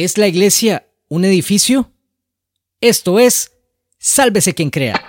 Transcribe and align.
¿Es 0.00 0.16
la 0.16 0.28
iglesia 0.28 0.86
un 1.08 1.24
edificio? 1.24 1.90
Esto 2.80 3.18
es 3.18 3.50
Sálvese 3.98 4.54
quien 4.54 4.70
crea. 4.70 5.02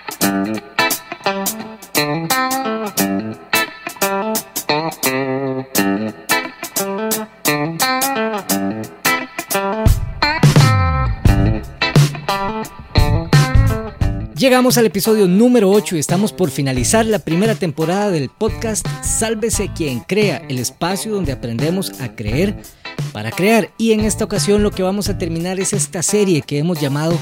Llegamos 14.34 14.76
al 14.76 14.86
episodio 14.86 15.28
número 15.28 15.70
8 15.70 15.94
y 15.94 15.98
estamos 16.00 16.32
por 16.32 16.50
finalizar 16.50 17.06
la 17.06 17.20
primera 17.20 17.54
temporada 17.54 18.10
del 18.10 18.28
podcast 18.28 18.84
Sálvese 19.04 19.70
quien 19.72 20.00
crea, 20.00 20.38
el 20.48 20.58
espacio 20.58 21.12
donde 21.12 21.30
aprendemos 21.30 22.00
a 22.00 22.16
creer 22.16 22.60
para 23.12 23.30
crear. 23.30 23.70
Y 23.78 23.92
en 23.92 24.00
esta 24.00 24.24
ocasión 24.24 24.62
lo 24.62 24.70
que 24.70 24.82
vamos 24.82 25.08
a 25.08 25.18
terminar 25.18 25.60
es 25.60 25.72
esta 25.72 26.02
serie 26.02 26.42
que 26.42 26.58
hemos 26.58 26.80
llamado 26.80 27.16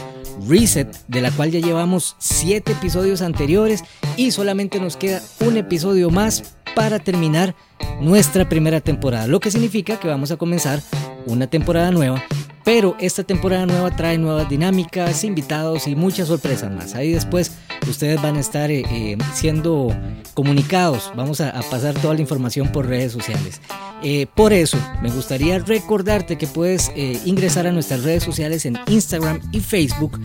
Reset, 0.46 0.88
de 1.08 1.20
la 1.20 1.30
cual 1.30 1.50
ya 1.50 1.60
llevamos 1.60 2.16
7 2.18 2.72
episodios 2.72 3.22
anteriores 3.22 3.82
y 4.16 4.30
solamente 4.30 4.80
nos 4.80 4.96
queda 4.96 5.20
un 5.40 5.56
episodio 5.56 6.10
más 6.10 6.54
para 6.74 6.98
terminar 6.98 7.56
nuestra 8.00 8.48
primera 8.48 8.80
temporada, 8.80 9.26
lo 9.26 9.40
que 9.40 9.50
significa 9.50 9.98
que 9.98 10.06
vamos 10.06 10.30
a 10.30 10.36
comenzar 10.36 10.80
una 11.26 11.48
temporada 11.48 11.90
nueva 11.90 12.22
pero 12.68 12.94
esta 13.00 13.24
temporada 13.24 13.64
nueva 13.64 13.96
trae 13.96 14.18
nuevas 14.18 14.46
dinámicas, 14.46 15.24
invitados 15.24 15.88
y 15.88 15.96
muchas 15.96 16.28
sorpresas 16.28 16.70
más. 16.70 16.94
Ahí 16.94 17.12
después 17.12 17.52
ustedes 17.88 18.20
van 18.20 18.36
a 18.36 18.40
estar 18.40 18.70
eh, 18.70 18.84
eh, 18.90 19.16
siendo 19.32 19.88
comunicados. 20.34 21.10
Vamos 21.16 21.40
a, 21.40 21.58
pasar 21.70 21.94
toda 21.94 22.12
la 22.12 22.20
información 22.20 22.70
por 22.70 22.86
redes 22.86 23.10
sociales. 23.10 23.62
Eh, 24.02 24.26
por 24.34 24.52
eso, 24.52 24.76
me 25.00 25.10
gustaría 25.10 25.58
recordarte 25.60 26.36
que 26.36 26.46
puedes 26.46 26.92
ingresar 27.24 27.66
a 27.66 27.72
nuestras 27.72 28.04
redes 28.04 28.22
sociales 28.22 28.66
en 28.66 28.78
Instagram 28.86 29.40
y 29.50 29.60
Facebook 29.60 30.20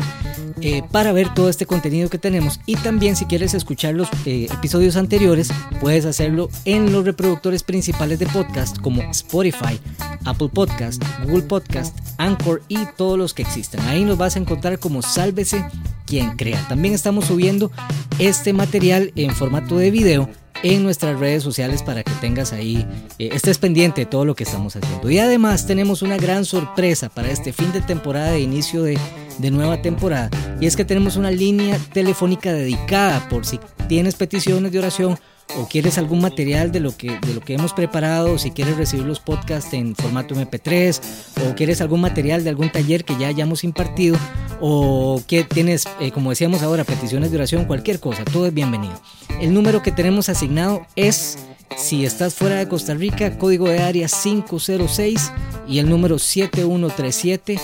para 0.91 1.11
ver 1.11 1.33
todo 1.33 1.49
este 1.49 1.65
contenido 1.65 2.09
que 2.09 2.17
tenemos. 2.17 2.59
Y 2.65 2.75
también 2.75 3.15
si 3.15 3.25
quieres 3.25 3.53
escuchar 3.53 3.93
los 3.95 4.09
episodios 4.25 4.95
anteriores, 4.95 5.49
puedes 5.79 6.05
hacerlo 6.05 6.49
en 6.65 6.91
los 6.91 7.05
reproductores 7.05 7.63
principales 7.63 8.19
de 8.19 8.27
podcast 8.27 8.77
como 8.79 9.01
Spotify, 9.03 9.79
Apple 10.25 10.49
Podcast, 10.53 11.03
Google 11.23 11.43
Podcast, 11.43 11.97
Anchor 12.17 12.61
y 12.67 12.79
todos 12.97 13.17
los 13.17 13.33
que 13.33 13.41
existen. 13.41 13.81
Ahí 13.81 14.05
nos 14.05 14.17
vas 14.17 14.35
a 14.35 14.39
encontrar 14.39 14.79
como 14.79 15.01
Sálvese 15.01 15.65
quien 16.05 16.35
crea. 16.37 16.65
También 16.67 16.93
estamos 16.93 17.25
subiendo 17.25 17.71
este 18.19 18.53
material 18.53 19.11
en 19.15 19.31
formato 19.31 19.77
de 19.77 19.91
video 19.91 20.29
en 20.63 20.81
nuestras 20.81 21.19
redes 21.19 21.43
sociales 21.43 21.83
para 21.83 22.03
que 22.03 22.11
tengas 22.21 22.53
ahí, 22.53 22.87
eh, 23.19 23.29
estés 23.33 23.57
pendiente 23.57 24.01
de 24.01 24.05
todo 24.05 24.23
lo 24.23 24.35
que 24.35 24.45
estamos 24.45 24.75
haciendo. 24.75 25.09
Y 25.09 25.19
además 25.19 25.67
tenemos 25.67 26.01
una 26.01 26.17
gran 26.17 26.45
sorpresa 26.45 27.09
para 27.09 27.29
este 27.29 27.51
fin 27.51 27.71
de 27.73 27.81
temporada 27.81 28.31
de 28.31 28.39
inicio 28.39 28.83
de, 28.83 28.97
de 29.37 29.51
nueva 29.51 29.81
temporada. 29.81 30.29
Y 30.59 30.65
es 30.65 30.75
que 30.75 30.85
tenemos 30.85 31.15
una 31.15 31.31
línea 31.31 31.77
telefónica 31.93 32.53
dedicada 32.53 33.27
por 33.29 33.45
si 33.45 33.59
tienes 33.87 34.15
peticiones 34.15 34.71
de 34.71 34.79
oración 34.79 35.17
o 35.57 35.67
quieres 35.67 35.97
algún 35.97 36.21
material 36.21 36.71
de 36.71 36.79
lo 36.79 36.95
que, 36.95 37.19
de 37.19 37.33
lo 37.33 37.41
que 37.41 37.53
hemos 37.53 37.73
preparado, 37.73 38.37
si 38.37 38.51
quieres 38.51 38.77
recibir 38.77 39.05
los 39.05 39.19
podcasts 39.19 39.73
en 39.73 39.95
formato 39.95 40.35
MP3, 40.35 40.99
o 41.45 41.55
quieres 41.55 41.81
algún 41.81 42.01
material 42.01 42.43
de 42.43 42.49
algún 42.49 42.71
taller 42.71 43.03
que 43.03 43.17
ya 43.17 43.27
hayamos 43.27 43.63
impartido, 43.63 44.17
o 44.59 45.21
que 45.27 45.43
tienes, 45.43 45.85
eh, 45.99 46.11
como 46.11 46.31
decíamos 46.31 46.63
ahora, 46.63 46.83
peticiones 46.83 47.31
de 47.31 47.37
oración, 47.37 47.65
cualquier 47.65 47.99
cosa, 47.99 48.23
todo 48.25 48.47
es 48.47 48.53
bienvenido. 48.53 48.99
El 49.41 49.53
número 49.53 49.83
que 49.83 49.91
tenemos 49.91 50.29
asignado 50.29 50.85
es, 50.95 51.37
si 51.77 52.05
estás 52.05 52.33
fuera 52.33 52.55
de 52.55 52.67
Costa 52.67 52.93
Rica, 52.93 53.37
código 53.37 53.67
de 53.67 53.79
área 53.79 54.07
506 54.07 55.31
y 55.67 55.79
el 55.79 55.89
número 55.89 56.17
7137 56.17 57.59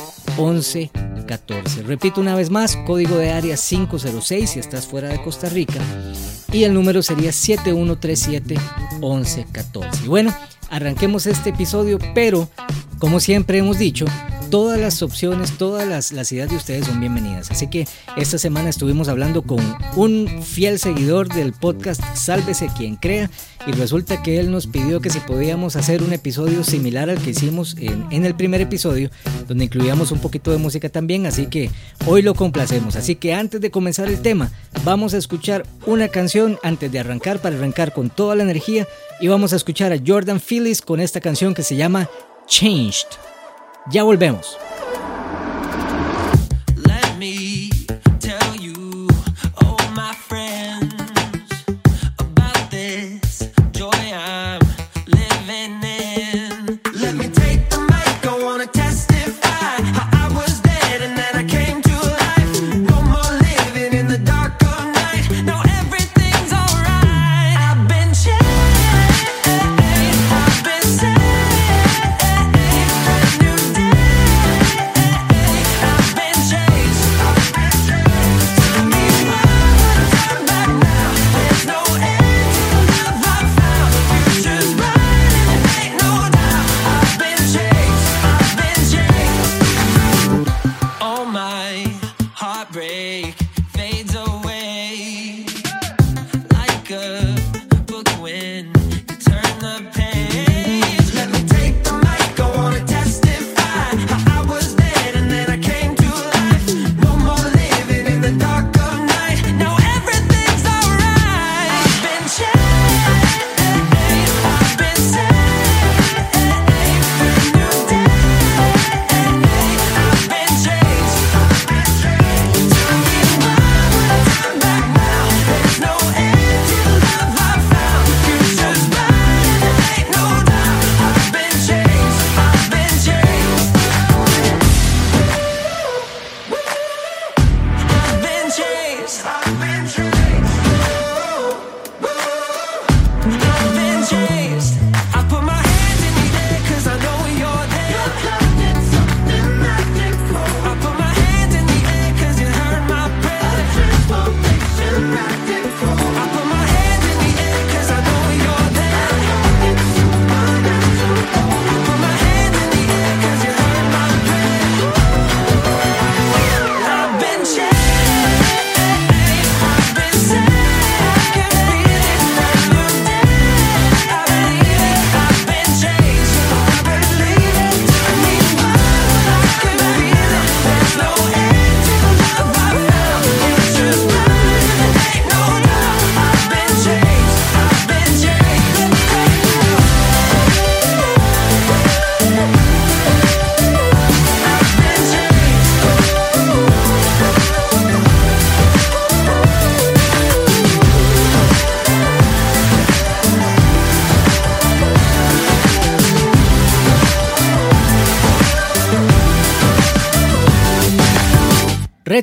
1114. 1.29 1.83
Repito 1.83 2.21
una 2.21 2.35
vez 2.35 2.49
más, 2.49 2.75
código 2.87 3.17
de 3.17 3.31
área 3.31 3.55
506 3.55 4.49
si 4.49 4.59
estás 4.59 4.87
fuera 4.87 5.09
de 5.09 5.21
Costa 5.21 5.49
Rica 5.49 5.79
y 6.51 6.63
el 6.63 6.73
número 6.73 7.03
sería 7.03 7.31
7137 7.31 8.55
1114. 8.99 10.05
Y 10.05 10.07
bueno, 10.07 10.33
arranquemos 10.69 11.27
este 11.27 11.51
episodio, 11.51 11.99
pero 12.15 12.49
como 12.97 13.19
siempre 13.19 13.59
hemos 13.59 13.77
dicho, 13.77 14.05
todas 14.49 14.79
las 14.79 15.01
opciones, 15.03 15.57
todas 15.57 15.87
las, 15.87 16.31
ideas 16.31 16.49
de 16.49 16.55
ustedes 16.55 16.87
son 16.87 16.99
bienvenidas. 16.99 17.51
Así 17.51 17.67
que 17.67 17.87
esta 18.17 18.37
semana 18.37 18.69
estuvimos 18.69 19.07
hablando 19.07 19.43
con 19.43 19.59
un 19.95 20.43
fiel 20.43 20.79
seguidor 20.79 21.27
del 21.29 21.53
podcast 21.53 22.01
Sálvese 22.15 22.69
quien 22.75 22.95
crea 22.95 23.29
y 23.67 23.71
resulta 23.73 24.23
que 24.23 24.39
él 24.39 24.49
nos 24.51 24.67
pidió 24.67 25.01
que 25.01 25.09
si 25.09 25.19
podíamos 25.19 25.75
hacer 25.75 26.01
un 26.01 26.13
episodio 26.13 26.63
similar 26.63 27.09
al 27.09 27.21
que 27.21 27.31
hicimos 27.31 27.75
en, 27.79 28.05
en 28.09 28.25
el 28.25 28.35
primer 28.35 28.61
episodio, 28.61 29.11
donde 29.47 29.65
incluíamos 29.65 30.11
un 30.11 30.19
poquito 30.19 30.51
de 30.51 30.57
música 30.57 30.89
también, 30.89 31.25
así 31.25 31.45
que 31.45 31.69
hoy 32.07 32.21
lo 32.21 32.33
complacemos. 32.33 32.95
Así 32.95 33.15
que 33.15 33.33
antes 33.33 33.61
de 33.61 33.71
comenzar 33.71 34.07
el 34.07 34.21
tema, 34.21 34.51
vamos 34.83 35.13
a 35.13 35.17
escuchar 35.17 35.65
una 35.85 36.07
canción 36.07 36.57
antes 36.63 36.91
de 36.91 36.99
arrancar 36.99 37.39
para 37.39 37.55
arrancar 37.55 37.93
con 37.93 38.09
toda 38.09 38.35
la 38.35 38.43
energía 38.43 38.87
y 39.21 39.27
vamos 39.27 39.53
a 39.53 39.57
escuchar 39.57 39.93
a 39.93 39.99
Jordan 40.05 40.39
Phillips 40.39 40.81
con 40.81 40.99
esta 40.99 41.21
canción 41.21 41.53
que 41.53 41.63
se 41.63 41.75
llama 41.75 42.09
Changed. 42.47 43.28
Ya 43.91 44.03
volvemos. 44.03 44.68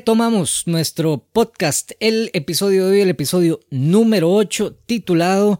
Retomamos 0.06 0.62
nuestro 0.66 1.26
podcast, 1.32 1.90
el 1.98 2.30
episodio 2.32 2.86
de 2.86 2.92
hoy, 2.92 3.00
el 3.00 3.08
episodio 3.08 3.58
número 3.70 4.32
8, 4.32 4.78
titulado 4.86 5.58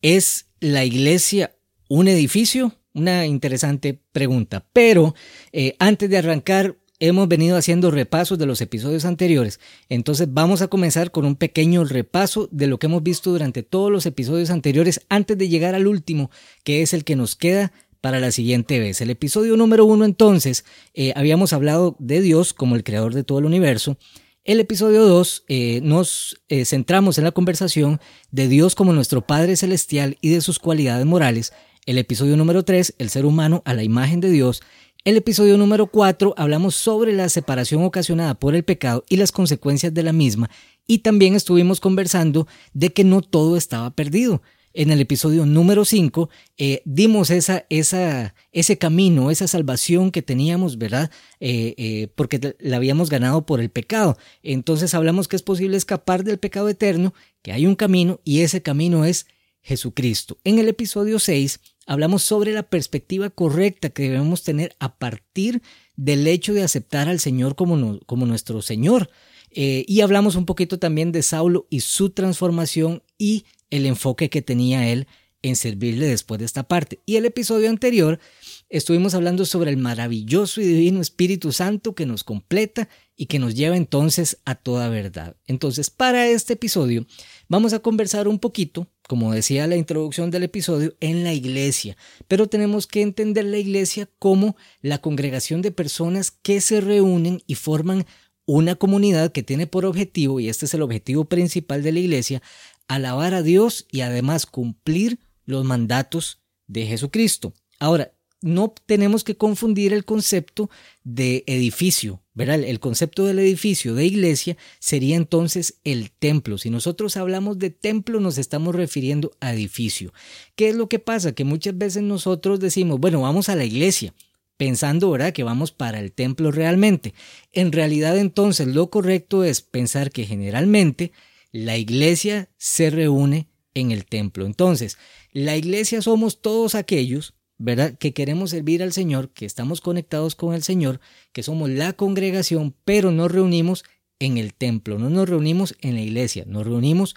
¿Es 0.00 0.46
la 0.60 0.82
iglesia 0.82 1.54
un 1.90 2.08
edificio? 2.08 2.72
Una 2.94 3.26
interesante 3.26 4.00
pregunta. 4.12 4.64
Pero 4.72 5.14
eh, 5.52 5.76
antes 5.78 6.08
de 6.08 6.16
arrancar, 6.16 6.78
hemos 7.00 7.28
venido 7.28 7.58
haciendo 7.58 7.90
repasos 7.90 8.38
de 8.38 8.46
los 8.46 8.62
episodios 8.62 9.04
anteriores. 9.04 9.60
Entonces 9.90 10.26
vamos 10.32 10.62
a 10.62 10.68
comenzar 10.68 11.10
con 11.10 11.26
un 11.26 11.36
pequeño 11.36 11.84
repaso 11.84 12.48
de 12.50 12.68
lo 12.68 12.78
que 12.78 12.86
hemos 12.86 13.02
visto 13.02 13.30
durante 13.30 13.62
todos 13.62 13.92
los 13.92 14.06
episodios 14.06 14.48
anteriores 14.48 15.02
antes 15.10 15.36
de 15.36 15.50
llegar 15.50 15.74
al 15.74 15.86
último, 15.86 16.30
que 16.64 16.80
es 16.80 16.94
el 16.94 17.04
que 17.04 17.14
nos 17.14 17.36
queda 17.36 17.74
para 18.02 18.20
la 18.20 18.32
siguiente 18.32 18.78
vez. 18.80 19.00
El 19.00 19.08
episodio 19.08 19.56
número 19.56 19.86
uno 19.86 20.04
entonces 20.04 20.66
eh, 20.92 21.14
habíamos 21.16 21.54
hablado 21.54 21.96
de 21.98 22.20
Dios 22.20 22.52
como 22.52 22.76
el 22.76 22.84
creador 22.84 23.14
de 23.14 23.24
todo 23.24 23.38
el 23.38 23.46
universo. 23.46 23.96
El 24.44 24.58
episodio 24.58 25.06
2 25.06 25.44
eh, 25.46 25.80
nos 25.84 26.42
eh, 26.48 26.64
centramos 26.64 27.16
en 27.16 27.24
la 27.24 27.30
conversación 27.30 28.00
de 28.32 28.48
Dios 28.48 28.74
como 28.74 28.92
nuestro 28.92 29.24
Padre 29.24 29.54
Celestial 29.56 30.18
y 30.20 30.30
de 30.30 30.40
sus 30.40 30.58
cualidades 30.58 31.06
morales. 31.06 31.52
El 31.86 31.96
episodio 31.96 32.36
número 32.36 32.64
3, 32.64 32.96
el 32.98 33.08
ser 33.08 33.24
humano 33.24 33.62
a 33.64 33.72
la 33.72 33.84
imagen 33.84 34.20
de 34.20 34.30
Dios. 34.30 34.62
El 35.04 35.16
episodio 35.16 35.56
número 35.56 35.86
4 35.86 36.34
hablamos 36.36 36.74
sobre 36.74 37.12
la 37.12 37.28
separación 37.28 37.84
ocasionada 37.84 38.34
por 38.34 38.56
el 38.56 38.64
pecado 38.64 39.04
y 39.08 39.16
las 39.16 39.30
consecuencias 39.30 39.94
de 39.94 40.02
la 40.02 40.12
misma. 40.12 40.50
Y 40.88 40.98
también 40.98 41.36
estuvimos 41.36 41.78
conversando 41.78 42.48
de 42.74 42.92
que 42.92 43.04
no 43.04 43.20
todo 43.20 43.56
estaba 43.56 43.90
perdido 43.90 44.42
en 44.74 44.90
el 44.90 45.00
episodio 45.00 45.46
número 45.46 45.84
5, 45.84 46.30
eh, 46.56 46.82
dimos 46.84 47.30
ese 47.30 48.78
camino, 48.78 49.30
esa 49.30 49.48
salvación 49.48 50.10
que 50.10 50.22
teníamos, 50.22 50.78
¿verdad? 50.78 51.10
Eh, 51.40 51.74
eh, 51.76 52.08
porque 52.14 52.56
la 52.58 52.76
habíamos 52.76 53.10
ganado 53.10 53.44
por 53.44 53.60
el 53.60 53.70
pecado. 53.70 54.16
Entonces 54.42 54.94
hablamos 54.94 55.28
que 55.28 55.36
es 55.36 55.42
posible 55.42 55.76
escapar 55.76 56.24
del 56.24 56.38
pecado 56.38 56.68
eterno, 56.68 57.14
que 57.42 57.52
hay 57.52 57.66
un 57.66 57.74
camino 57.74 58.20
y 58.24 58.40
ese 58.40 58.62
camino 58.62 59.04
es 59.04 59.26
Jesucristo. 59.60 60.38
En 60.44 60.58
el 60.58 60.68
episodio 60.68 61.18
6 61.18 61.60
hablamos 61.86 62.22
sobre 62.22 62.52
la 62.52 62.62
perspectiva 62.62 63.30
correcta 63.30 63.90
que 63.90 64.04
debemos 64.04 64.42
tener 64.42 64.74
a 64.78 64.96
partir 64.96 65.62
del 65.96 66.26
hecho 66.26 66.54
de 66.54 66.62
aceptar 66.62 67.08
al 67.08 67.20
Señor 67.20 67.54
como, 67.54 68.00
como 68.06 68.26
nuestro 68.26 68.62
Señor. 68.62 69.10
y 69.54 70.00
hablamos 70.00 70.34
un 70.34 70.46
poquito 70.46 70.78
también 70.78 71.12
de 71.12 71.22
Saulo 71.22 71.66
y 71.68 71.80
su 71.80 72.10
transformación 72.10 73.02
y 73.18 73.44
el 73.72 73.86
enfoque 73.86 74.30
que 74.30 74.42
tenía 74.42 74.88
él 74.88 75.08
en 75.42 75.56
servirle 75.56 76.06
después 76.06 76.38
de 76.38 76.44
esta 76.44 76.62
parte. 76.62 77.00
Y 77.04 77.16
el 77.16 77.24
episodio 77.24 77.68
anterior 77.68 78.20
estuvimos 78.68 79.14
hablando 79.14 79.44
sobre 79.44 79.70
el 79.70 79.76
maravilloso 79.76 80.60
y 80.60 80.64
divino 80.64 81.00
Espíritu 81.00 81.52
Santo 81.52 81.94
que 81.94 82.06
nos 82.06 82.22
completa 82.22 82.88
y 83.16 83.26
que 83.26 83.40
nos 83.40 83.54
lleva 83.54 83.76
entonces 83.76 84.38
a 84.44 84.54
toda 84.54 84.88
verdad. 84.88 85.36
Entonces, 85.46 85.90
para 85.90 86.28
este 86.28 86.52
episodio 86.52 87.06
vamos 87.48 87.72
a 87.72 87.80
conversar 87.80 88.28
un 88.28 88.38
poquito, 88.38 88.86
como 89.08 89.32
decía 89.32 89.66
la 89.66 89.76
introducción 89.76 90.30
del 90.30 90.44
episodio, 90.44 90.94
en 91.00 91.24
la 91.24 91.32
iglesia. 91.32 91.96
Pero 92.28 92.46
tenemos 92.46 92.86
que 92.86 93.02
entender 93.02 93.46
la 93.46 93.58
iglesia 93.58 94.08
como 94.18 94.56
la 94.80 94.98
congregación 94.98 95.60
de 95.62 95.72
personas 95.72 96.30
que 96.30 96.60
se 96.60 96.80
reúnen 96.80 97.42
y 97.46 97.56
forman 97.56 98.06
una 98.44 98.74
comunidad 98.74 99.32
que 99.32 99.42
tiene 99.42 99.66
por 99.66 99.86
objetivo, 99.86 100.40
y 100.40 100.48
este 100.48 100.66
es 100.66 100.74
el 100.74 100.82
objetivo 100.82 101.24
principal 101.24 101.82
de 101.82 101.92
la 101.92 102.00
iglesia, 102.00 102.42
alabar 102.88 103.34
a 103.34 103.42
Dios 103.42 103.86
y 103.90 104.00
además 104.00 104.46
cumplir 104.46 105.18
los 105.44 105.64
mandatos 105.64 106.40
de 106.66 106.86
Jesucristo. 106.86 107.54
Ahora, 107.78 108.12
no 108.42 108.74
tenemos 108.86 109.22
que 109.24 109.36
confundir 109.36 109.92
el 109.92 110.04
concepto 110.04 110.68
de 111.04 111.44
edificio, 111.46 112.22
¿verdad? 112.34 112.62
El 112.62 112.80
concepto 112.80 113.24
del 113.24 113.38
edificio 113.38 113.94
de 113.94 114.04
iglesia 114.04 114.56
sería 114.80 115.16
entonces 115.16 115.78
el 115.84 116.10
templo. 116.10 116.58
Si 116.58 116.68
nosotros 116.68 117.16
hablamos 117.16 117.58
de 117.58 117.70
templo, 117.70 118.18
nos 118.20 118.38
estamos 118.38 118.74
refiriendo 118.74 119.30
a 119.40 119.52
edificio. 119.54 120.12
¿Qué 120.56 120.68
es 120.68 120.74
lo 120.76 120.88
que 120.88 120.98
pasa? 120.98 121.32
Que 121.32 121.44
muchas 121.44 121.78
veces 121.78 122.02
nosotros 122.02 122.58
decimos, 122.58 122.98
bueno, 122.98 123.20
vamos 123.20 123.48
a 123.48 123.54
la 123.54 123.64
iglesia, 123.64 124.12
pensando, 124.56 125.10
¿verdad?, 125.10 125.32
que 125.32 125.44
vamos 125.44 125.70
para 125.70 126.00
el 126.00 126.12
templo 126.12 126.50
realmente. 126.50 127.14
En 127.52 127.70
realidad, 127.70 128.18
entonces, 128.18 128.66
lo 128.66 128.90
correcto 128.90 129.44
es 129.44 129.60
pensar 129.60 130.10
que 130.10 130.24
generalmente 130.24 131.12
la 131.52 131.76
iglesia 131.76 132.48
se 132.56 132.90
reúne 132.90 133.48
en 133.74 133.90
el 133.90 134.04
templo. 134.06 134.46
Entonces, 134.46 134.98
la 135.32 135.56
iglesia 135.56 136.02
somos 136.02 136.40
todos 136.40 136.74
aquellos, 136.74 137.34
¿verdad? 137.58 137.96
Que 137.96 138.12
queremos 138.12 138.50
servir 138.50 138.82
al 138.82 138.92
Señor, 138.92 139.30
que 139.30 139.46
estamos 139.46 139.80
conectados 139.80 140.34
con 140.34 140.54
el 140.54 140.62
Señor, 140.62 141.00
que 141.32 141.42
somos 141.42 141.70
la 141.70 141.92
congregación, 141.92 142.74
pero 142.84 143.12
nos 143.12 143.30
reunimos 143.30 143.84
en 144.18 144.38
el 144.38 144.54
templo, 144.54 144.98
no 144.98 145.10
nos 145.10 145.28
reunimos 145.28 145.76
en 145.80 145.94
la 145.94 146.00
iglesia, 146.00 146.44
nos 146.46 146.66
reunimos 146.66 147.14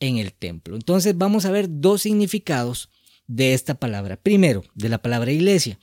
en 0.00 0.18
el 0.18 0.32
templo. 0.32 0.76
Entonces 0.76 1.16
vamos 1.16 1.44
a 1.44 1.50
ver 1.50 1.66
dos 1.68 2.02
significados 2.02 2.90
de 3.26 3.54
esta 3.54 3.74
palabra. 3.74 4.16
Primero, 4.16 4.64
de 4.74 4.88
la 4.88 4.98
palabra 4.98 5.32
iglesia. 5.32 5.78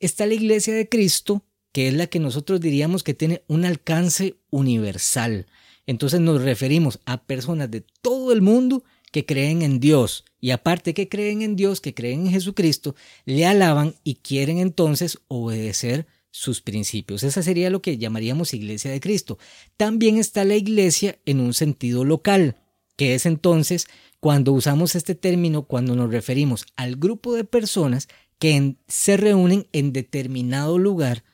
Está 0.00 0.26
la 0.26 0.34
iglesia 0.34 0.74
de 0.74 0.88
Cristo, 0.88 1.44
que 1.72 1.88
es 1.88 1.94
la 1.94 2.06
que 2.06 2.20
nosotros 2.20 2.60
diríamos 2.60 3.02
que 3.02 3.14
tiene 3.14 3.42
un 3.48 3.64
alcance 3.64 4.36
universal. 4.50 5.46
Entonces 5.86 6.20
nos 6.20 6.42
referimos 6.42 7.00
a 7.04 7.24
personas 7.24 7.70
de 7.70 7.84
todo 8.02 8.32
el 8.32 8.42
mundo 8.42 8.84
que 9.12 9.26
creen 9.26 9.62
en 9.62 9.80
Dios 9.80 10.24
y 10.40 10.50
aparte 10.50 10.94
que 10.94 11.08
creen 11.08 11.42
en 11.42 11.56
Dios, 11.56 11.80
que 11.80 11.94
creen 11.94 12.26
en 12.26 12.32
Jesucristo, 12.32 12.94
le 13.24 13.46
alaban 13.46 13.94
y 14.02 14.16
quieren 14.16 14.58
entonces 14.58 15.18
obedecer 15.28 16.06
sus 16.30 16.60
principios. 16.60 17.22
Esa 17.22 17.42
sería 17.42 17.70
lo 17.70 17.80
que 17.80 17.96
llamaríamos 17.96 18.54
iglesia 18.54 18.90
de 18.90 19.00
Cristo. 19.00 19.38
También 19.76 20.18
está 20.18 20.44
la 20.44 20.56
iglesia 20.56 21.18
en 21.26 21.38
un 21.38 21.54
sentido 21.54 22.04
local, 22.04 22.56
que 22.96 23.14
es 23.14 23.24
entonces 23.24 23.86
cuando 24.18 24.52
usamos 24.52 24.96
este 24.96 25.14
término, 25.14 25.62
cuando 25.62 25.94
nos 25.94 26.10
referimos 26.10 26.66
al 26.74 26.96
grupo 26.96 27.34
de 27.34 27.44
personas 27.44 28.08
que 28.38 28.76
se 28.88 29.16
reúnen 29.16 29.68
en 29.72 29.92
determinado 29.92 30.78
lugar 30.78 31.24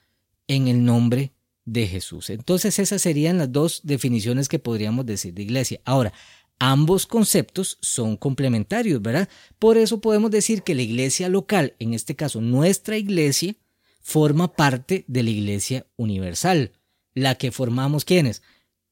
en 0.49 0.69
el 0.69 0.85
nombre 0.85 1.33
de 1.71 1.87
Jesús. 1.87 2.31
Entonces 2.31 2.79
esas 2.81 3.01
serían 3.01 3.39
las 3.39 3.53
dos 3.53 3.81
definiciones 3.85 4.49
que 4.49 4.59
podríamos 4.59 5.07
decir 5.07 5.33
de 5.35 5.43
iglesia. 5.43 5.81
Ahora, 5.85 6.13
ambos 6.59 7.07
conceptos 7.07 7.79
son 7.81 8.17
complementarios, 8.17 9.01
¿verdad? 9.01 9.29
Por 9.61 9.79
eso 9.79 10.01
podemos 10.01 10.33
decir 10.33 10.63
que 10.63 10.75
la 10.75 10.83
iglesia 10.83 11.29
local, 11.29 11.75
en 11.79 11.95
este 11.95 12.17
caso 12.17 12.41
nuestra 12.41 12.99
iglesia, 12.99 13.55
forma 14.01 14.53
parte 14.53 15.05
de 15.07 15.23
la 15.23 15.31
iglesia 15.31 15.87
universal, 15.97 16.73
la 17.15 17.37
que 17.37 17.53
formamos 17.53 18.05
quienes? 18.05 18.43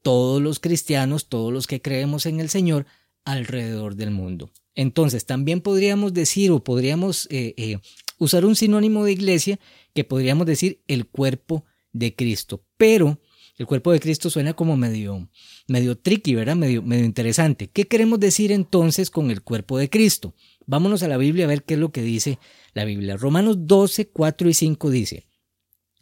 Todos 0.03 0.41
los 0.41 0.61
cristianos, 0.61 1.29
todos 1.29 1.53
los 1.53 1.67
que 1.67 1.83
creemos 1.83 2.27
en 2.27 2.39
el 2.39 2.49
Señor 2.49 2.87
alrededor 3.25 3.97
del 3.97 4.13
mundo. 4.13 4.51
Entonces, 4.77 5.27
también 5.27 5.61
podríamos 5.61 6.15
decir 6.15 6.53
o 6.53 6.63
podríamos 6.63 7.27
eh, 7.31 7.55
eh, 7.57 7.81
usar 8.19 8.45
un 8.45 8.55
sinónimo 8.55 9.05
de 9.05 9.13
iglesia 9.13 9.59
que 9.95 10.05
podríamos 10.05 10.47
decir 10.47 10.81
el 10.87 11.07
cuerpo 11.07 11.65
de 11.99 12.15
Cristo. 12.15 12.65
Pero 12.77 13.21
el 13.57 13.67
cuerpo 13.67 13.93
de 13.93 14.01
Cristo 14.01 14.31
suena 14.31 14.55
como 14.55 14.77
medio, 14.77 15.29
medio 15.67 15.99
tricky, 15.99 16.35
¿verdad? 16.35 16.57
Medio, 16.57 16.83
medio 16.83 17.05
interesante. 17.05 17.69
¿Qué 17.69 17.87
queremos 17.87 18.21
decir 18.21 18.53
entonces 18.53 19.11
con 19.11 19.31
el 19.31 19.43
cuerpo 19.43 19.79
de 19.79 19.91
Cristo? 19.91 20.35
Vámonos 20.67 21.03
a 21.03 21.09
la 21.09 21.17
Biblia 21.17 21.45
a 21.45 21.49
ver 21.49 21.65
qué 21.65 21.75
es 21.75 21.81
lo 21.81 21.91
que 21.91 22.03
dice 22.03 22.39
la 22.75 22.85
Biblia. 22.85 23.17
Romanos 23.17 23.67
12, 23.67 24.11
4 24.11 24.49
y 24.49 24.55
5 24.55 24.91
dice, 24.91 25.27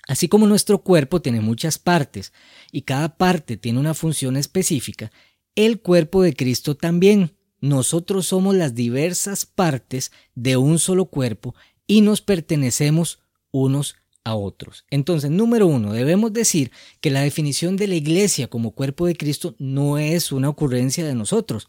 Así 0.06 0.28
como 0.28 0.46
nuestro 0.46 0.82
cuerpo 0.82 1.20
tiene 1.20 1.40
muchas 1.40 1.78
partes 1.78 2.32
y 2.70 2.82
cada 2.82 3.16
parte 3.16 3.56
tiene 3.56 3.80
una 3.80 3.94
función 3.94 4.36
específica, 4.36 5.10
el 5.54 5.80
cuerpo 5.80 6.22
de 6.22 6.34
Cristo 6.34 6.76
también. 6.76 7.32
Nosotros 7.60 8.26
somos 8.26 8.54
las 8.54 8.74
diversas 8.74 9.46
partes 9.46 10.12
de 10.34 10.56
un 10.56 10.78
solo 10.78 11.06
cuerpo 11.06 11.54
y 11.86 12.02
nos 12.02 12.20
pertenecemos 12.20 13.20
unos 13.50 13.96
a 14.26 14.34
otros. 14.34 14.84
Entonces, 14.90 15.30
número 15.30 15.68
uno, 15.68 15.92
debemos 15.92 16.32
decir 16.32 16.72
que 17.00 17.10
la 17.10 17.20
definición 17.20 17.76
de 17.76 17.86
la 17.86 17.94
iglesia 17.94 18.48
como 18.48 18.72
cuerpo 18.72 19.06
de 19.06 19.16
Cristo 19.16 19.54
no 19.60 19.98
es 19.98 20.32
una 20.32 20.48
ocurrencia 20.48 21.06
de 21.06 21.14
nosotros, 21.14 21.68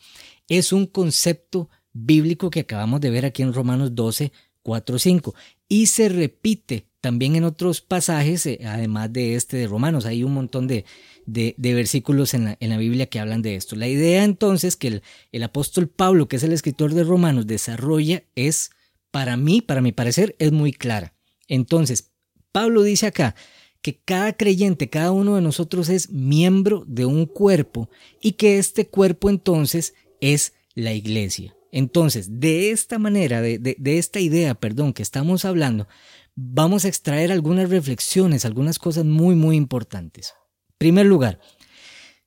es 0.49 0.73
un 0.73 0.87
concepto 0.87 1.69
bíblico 1.93 2.49
que 2.49 2.61
acabamos 2.61 2.99
de 2.99 3.11
ver 3.11 3.25
aquí 3.27 3.43
en 3.43 3.53
Romanos 3.53 3.93
12, 3.93 4.31
4, 4.63 4.97
5 4.97 5.35
y 5.69 5.85
se 5.85 6.09
repite 6.09 6.87
también 6.99 7.35
en 7.35 7.43
otros 7.43 7.79
pasajes, 7.81 8.47
eh, 8.47 8.59
además 8.65 9.13
de 9.13 9.35
este 9.35 9.57
de 9.57 9.67
Romanos, 9.67 10.07
hay 10.07 10.23
un 10.23 10.33
montón 10.33 10.67
de, 10.67 10.83
de, 11.27 11.53
versículos 11.75 12.33
en 12.33 12.45
la, 12.45 12.57
en 12.59 12.71
la, 12.71 12.77
Biblia 12.77 13.05
que 13.05 13.19
hablan 13.19 13.43
de 13.43 13.53
esto. 13.53 13.75
La 13.75 13.87
idea 13.87 14.23
entonces 14.23 14.75
que 14.75 14.87
el, 14.87 15.03
el 15.31 15.43
apóstol 15.43 15.89
Pablo, 15.89 16.27
que 16.27 16.37
es 16.37 16.43
el 16.43 16.53
escritor 16.53 16.95
de 16.95 17.03
Romanos, 17.03 17.45
desarrolla 17.45 18.23
es, 18.33 18.71
para 19.11 19.37
mí, 19.37 19.61
para 19.61 19.81
mi 19.81 19.91
parecer, 19.91 20.35
es 20.39 20.51
muy 20.51 20.73
clara. 20.73 21.13
Entonces, 21.47 22.11
Pablo 22.57 22.81
dice 22.81 23.05
acá 23.05 23.35
que 23.83 23.99
cada 24.03 24.33
creyente, 24.33 24.89
cada 24.89 25.11
uno 25.11 25.35
de 25.35 25.43
nosotros 25.43 25.89
es 25.89 26.09
miembro 26.09 26.83
de 26.87 27.05
un 27.05 27.27
cuerpo 27.27 27.87
y 28.19 28.31
que 28.31 28.57
este 28.57 28.87
cuerpo 28.87 29.29
entonces 29.29 29.93
es 30.21 30.53
la 30.73 30.91
iglesia. 30.91 31.55
Entonces, 31.71 32.39
de 32.39 32.71
esta 32.71 32.97
manera, 32.97 33.43
de, 33.43 33.59
de, 33.59 33.97
esta 33.99 34.19
idea, 34.19 34.55
perdón, 34.55 34.93
que 34.93 35.03
estamos 35.03 35.45
hablando, 35.45 35.87
vamos 36.33 36.83
a 36.83 36.87
extraer 36.87 37.31
algunas 37.31 37.69
reflexiones, 37.69 38.43
algunas 38.43 38.79
cosas 38.79 39.05
muy, 39.05 39.35
muy 39.35 39.55
importantes. 39.55 40.33
En 40.69 40.75
primer 40.79 41.05
lugar, 41.05 41.39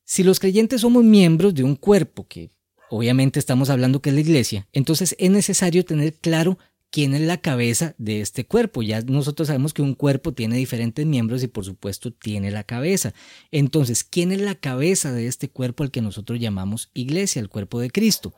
Si 0.05 0.23
los 0.23 0.39
creyentes 0.39 0.79
somos 0.79 1.03
miembros 1.03 1.53
de 1.53 1.65
un 1.65 1.75
cuerpo, 1.75 2.25
que 2.25 2.51
obviamente 2.89 3.37
estamos 3.37 3.69
hablando 3.69 4.01
que 4.01 4.11
es 4.11 4.15
la 4.15 4.21
iglesia, 4.21 4.65
entonces 4.71 5.13
es 5.19 5.29
necesario 5.29 5.83
tener 5.83 6.13
claro 6.13 6.57
quién 6.91 7.15
es 7.15 7.21
la 7.21 7.37
cabeza 7.37 7.95
de 7.97 8.21
este 8.21 8.45
cuerpo. 8.45 8.83
Ya 8.83 9.01
nosotros 9.01 9.47
sabemos 9.47 9.73
que 9.73 9.81
un 9.81 9.95
cuerpo 9.95 10.33
tiene 10.33 10.57
diferentes 10.57 11.05
miembros 11.05 11.41
y 11.41 11.47
por 11.47 11.65
supuesto 11.65 12.11
tiene 12.11 12.51
la 12.51 12.63
cabeza. 12.63 13.13
Entonces, 13.49 14.03
¿quién 14.03 14.31
es 14.31 14.41
la 14.41 14.55
cabeza 14.55 15.11
de 15.11 15.27
este 15.27 15.49
cuerpo 15.49 15.83
al 15.83 15.91
que 15.91 16.01
nosotros 16.01 16.39
llamamos 16.39 16.91
iglesia, 16.93 17.39
el 17.39 17.49
cuerpo 17.49 17.79
de 17.79 17.89
Cristo? 17.89 18.33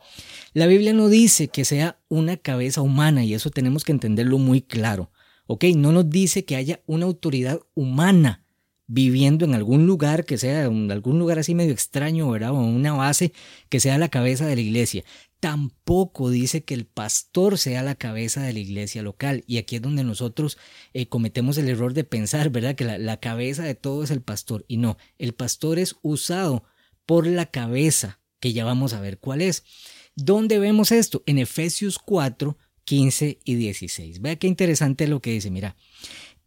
La 0.54 0.66
Biblia 0.66 0.92
no 0.94 1.08
dice 1.08 1.48
que 1.48 1.64
sea 1.64 1.98
una 2.08 2.36
cabeza 2.36 2.80
humana 2.80 3.24
y 3.24 3.34
eso 3.34 3.50
tenemos 3.50 3.84
que 3.84 3.92
entenderlo 3.92 4.38
muy 4.38 4.62
claro. 4.62 5.10
¿Ok? 5.46 5.64
No 5.76 5.92
nos 5.92 6.08
dice 6.08 6.46
que 6.46 6.56
haya 6.56 6.80
una 6.86 7.04
autoridad 7.04 7.60
humana 7.74 8.44
viviendo 8.86 9.44
en 9.44 9.54
algún 9.54 9.86
lugar 9.86 10.24
que 10.24 10.38
sea, 10.38 10.64
en 10.64 10.90
algún 10.90 11.18
lugar 11.18 11.38
así 11.38 11.54
medio 11.54 11.72
extraño, 11.72 12.30
¿verdad? 12.30 12.50
O 12.50 12.60
una 12.60 12.92
base 12.92 13.32
que 13.68 13.80
sea 13.80 13.98
la 13.98 14.08
cabeza 14.08 14.46
de 14.46 14.56
la 14.56 14.60
iglesia. 14.60 15.04
Tampoco 15.44 16.30
dice 16.30 16.64
que 16.64 16.72
el 16.72 16.86
pastor 16.86 17.58
sea 17.58 17.82
la 17.82 17.96
cabeza 17.96 18.40
de 18.40 18.54
la 18.54 18.60
iglesia 18.60 19.02
local. 19.02 19.44
Y 19.46 19.58
aquí 19.58 19.76
es 19.76 19.82
donde 19.82 20.02
nosotros 20.02 20.56
eh, 20.94 21.06
cometemos 21.06 21.58
el 21.58 21.68
error 21.68 21.92
de 21.92 22.02
pensar, 22.02 22.48
¿verdad? 22.48 22.74
Que 22.76 22.86
la, 22.86 22.96
la 22.96 23.20
cabeza 23.20 23.62
de 23.62 23.74
todo 23.74 24.02
es 24.04 24.10
el 24.10 24.22
pastor. 24.22 24.64
Y 24.68 24.78
no, 24.78 24.96
el 25.18 25.34
pastor 25.34 25.78
es 25.78 25.96
usado 26.00 26.64
por 27.04 27.26
la 27.26 27.44
cabeza, 27.44 28.20
que 28.40 28.54
ya 28.54 28.64
vamos 28.64 28.94
a 28.94 29.02
ver 29.02 29.18
cuál 29.18 29.42
es. 29.42 29.64
¿Dónde 30.16 30.58
vemos 30.58 30.90
esto? 30.92 31.22
En 31.26 31.36
Efesios 31.36 31.98
4, 31.98 32.56
15 32.84 33.40
y 33.44 33.54
16. 33.56 34.22
Vea 34.22 34.36
qué 34.36 34.46
interesante 34.46 35.06
lo 35.06 35.20
que 35.20 35.32
dice, 35.32 35.50
mira. 35.50 35.76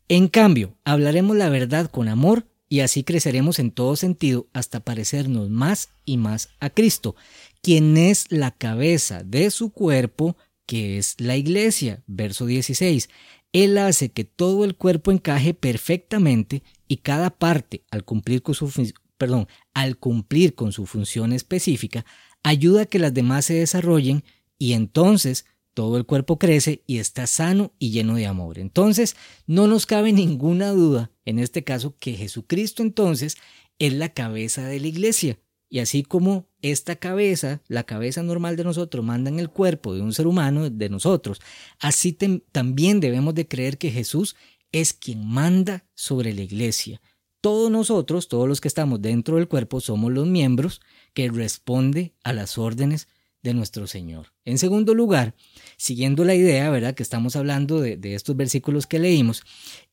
En 0.08 0.28
cambio, 0.28 0.76
hablaremos 0.84 1.38
la 1.38 1.50
verdad 1.50 1.92
con 1.92 2.08
amor 2.08 2.48
y 2.70 2.82
así 2.82 3.04
creceremos 3.04 3.60
en 3.60 3.72
todo 3.72 3.96
sentido 3.96 4.48
hasta 4.54 4.80
parecernos 4.80 5.50
más 5.50 5.90
y 6.06 6.18
más 6.18 6.50
a 6.60 6.70
Cristo, 6.70 7.16
quien 7.62 7.98
es 7.98 8.26
la 8.30 8.52
cabeza 8.52 9.24
de 9.24 9.52
su 9.52 9.72
cuerpo, 9.72 10.36
que 10.66 10.98
es 10.98 11.16
la 11.20 11.38
iglesia. 11.38 12.04
Verso 12.08 12.46
16. 12.46 13.10
Él 13.54 13.78
hace 13.78 14.10
que 14.10 14.26
todo 14.26 14.66
el 14.66 14.76
cuerpo 14.76 15.12
encaje 15.12 15.54
perfectamente 15.54 16.62
y 16.88 16.98
cada 16.98 17.30
parte, 17.30 17.84
al 17.90 18.04
cumplir 18.04 18.42
con 18.42 18.54
su, 18.54 18.72
perdón, 19.18 19.48
al 19.74 19.98
cumplir 19.98 20.54
con 20.54 20.72
su 20.74 20.86
función 20.86 21.34
específica, 21.34 22.06
ayuda 22.44 22.84
a 22.84 22.86
que 22.86 23.00
las 23.00 23.14
demás 23.14 23.46
se 23.46 23.56
desarrollen 23.56 24.24
y 24.60 24.74
entonces 24.74 25.46
todo 25.78 25.98
el 25.98 26.08
cuerpo 26.08 26.40
crece 26.40 26.82
y 26.88 26.98
está 26.98 27.28
sano 27.28 27.72
y 27.78 27.92
lleno 27.92 28.16
de 28.16 28.26
amor. 28.26 28.58
Entonces, 28.58 29.16
no 29.46 29.68
nos 29.68 29.86
cabe 29.86 30.12
ninguna 30.12 30.72
duda, 30.72 31.12
en 31.24 31.38
este 31.38 31.64
caso, 31.64 31.96
que 32.00 32.14
Jesucristo 32.14 32.82
entonces 32.82 33.38
es 33.78 33.94
la 33.94 34.10
cabeza 34.10 34.66
de 34.66 34.80
la 34.80 34.88
iglesia. 34.88 35.38
Y 35.70 35.78
así 35.78 36.02
como 36.02 36.48
esta 36.64 36.96
cabeza, 36.96 37.62
la 37.68 37.84
cabeza 37.84 38.24
normal 38.24 38.56
de 38.56 38.64
nosotros, 38.64 39.06
manda 39.06 39.30
en 39.30 39.40
el 39.40 39.52
cuerpo 39.52 39.94
de 39.94 40.02
un 40.02 40.14
ser 40.14 40.26
humano, 40.26 40.68
de 40.68 40.90
nosotros, 40.90 41.42
así 41.78 42.12
también 42.52 43.00
debemos 43.00 43.36
de 43.36 43.48
creer 43.48 43.78
que 43.78 43.92
Jesús 43.92 44.36
es 44.72 44.94
quien 44.94 45.28
manda 45.28 45.86
sobre 45.94 46.34
la 46.34 46.42
iglesia. 46.42 47.04
Todos 47.40 47.70
nosotros, 47.70 48.30
todos 48.30 48.48
los 48.48 48.62
que 48.62 48.68
estamos 48.68 49.00
dentro 49.00 49.36
del 49.36 49.48
cuerpo, 49.48 49.80
somos 49.80 50.12
los 50.12 50.26
miembros 50.26 50.82
que 51.14 51.30
responde 51.30 52.16
a 52.24 52.34
las 52.34 52.58
órdenes 52.58 53.08
de 53.48 53.54
nuestro 53.54 53.88
Señor. 53.88 54.34
En 54.44 54.58
segundo 54.58 54.94
lugar, 54.94 55.34
siguiendo 55.78 56.26
la 56.26 56.36
idea, 56.36 56.70
¿verdad? 56.70 56.94
Que 56.96 57.04
estamos 57.04 57.36
hablando 57.36 57.80
de, 57.80 57.98
estos 58.14 58.36
versículos 58.36 58.88
que 58.88 59.00
leímos, 59.00 59.44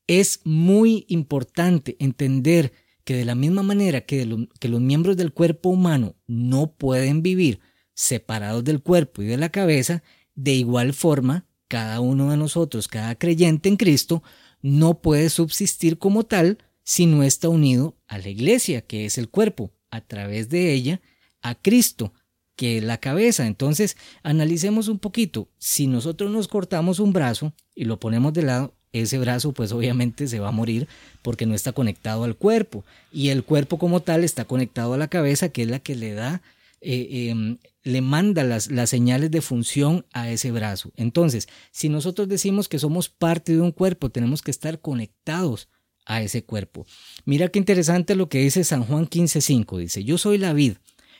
es 0.06 0.40
muy 0.44 1.06
importante 1.08 1.96
entender 2.00 2.72
que 3.04 3.14
de 3.14 3.24
la 3.24 3.34
misma 3.34 3.62
manera 3.62 4.00
que, 4.00 4.48
que 4.58 4.68
los 4.68 4.80
miembros 4.80 5.16
del 5.16 5.32
cuerpo 5.32 5.68
humano 5.68 6.16
no 6.26 6.72
pueden 6.72 7.22
vivir 7.22 7.60
separados 7.94 8.64
del 8.64 8.82
cuerpo 8.82 9.22
y 9.22 9.26
de 9.26 9.36
la 9.36 9.50
cabeza, 9.50 10.02
de 10.34 10.54
igual 10.54 10.92
forma, 10.92 11.46
cada 11.68 12.00
uno 12.00 12.30
de 12.30 12.36
nosotros, 12.36 12.88
cada 12.88 13.14
creyente 13.14 13.68
en 13.68 13.76
Cristo, 13.76 14.22
no 14.62 15.00
puede 15.00 15.30
subsistir 15.30 15.98
como 15.98 16.24
tal 16.24 16.58
si 16.82 17.06
no 17.06 17.22
está 17.22 17.48
unido 17.48 17.96
a 18.08 18.18
la 18.18 18.28
iglesia, 18.28 18.80
que 18.82 19.04
es 19.04 19.16
el 19.16 19.28
cuerpo, 19.28 19.72
a 19.90 20.00
través 20.00 20.48
de 20.48 20.72
ella, 20.72 21.00
a 21.40 21.54
Cristo, 21.54 22.12
que 22.56 22.80
la 22.80 22.98
cabeza. 22.98 23.46
Entonces, 23.46 23.96
analicemos 24.22 24.88
un 24.88 24.98
poquito. 24.98 25.48
Si 25.58 25.86
nosotros 25.86 26.30
nos 26.30 26.48
cortamos 26.48 26.98
un 26.98 27.12
brazo 27.12 27.52
y 27.74 27.84
lo 27.84 27.98
ponemos 27.98 28.32
de 28.32 28.42
lado, 28.42 28.74
ese 28.92 29.18
brazo 29.18 29.52
pues 29.52 29.72
obviamente 29.72 30.28
se 30.28 30.38
va 30.38 30.48
a 30.48 30.52
morir 30.52 30.86
porque 31.22 31.46
no 31.46 31.54
está 31.54 31.72
conectado 31.72 32.24
al 32.24 32.36
cuerpo. 32.36 32.84
Y 33.12 33.30
el 33.30 33.44
cuerpo 33.44 33.78
como 33.78 34.00
tal 34.00 34.24
está 34.24 34.44
conectado 34.44 34.94
a 34.94 34.98
la 34.98 35.08
cabeza, 35.08 35.48
que 35.48 35.62
es 35.62 35.68
la 35.68 35.80
que 35.80 35.96
le 35.96 36.12
da, 36.14 36.42
eh, 36.80 37.28
em, 37.30 37.58
le 37.82 38.00
manda 38.00 38.44
las, 38.44 38.70
las 38.70 38.90
señales 38.90 39.30
de 39.30 39.40
función 39.40 40.06
a 40.12 40.30
ese 40.30 40.52
brazo. 40.52 40.92
Entonces, 40.96 41.48
si 41.72 41.88
nosotros 41.88 42.28
decimos 42.28 42.68
que 42.68 42.78
somos 42.78 43.08
parte 43.08 43.52
de 43.52 43.60
un 43.60 43.72
cuerpo, 43.72 44.10
tenemos 44.10 44.42
que 44.42 44.52
estar 44.52 44.80
conectados 44.80 45.68
a 46.06 46.22
ese 46.22 46.44
cuerpo. 46.44 46.86
Mira 47.24 47.48
qué 47.48 47.58
interesante 47.58 48.14
lo 48.14 48.28
que 48.28 48.38
dice 48.38 48.62
San 48.62 48.84
Juan 48.84 49.06
15:5. 49.06 49.78
Dice, 49.78 50.04
yo 50.04 50.18
soy 50.18 50.38
la 50.38 50.52
vid 50.52 50.74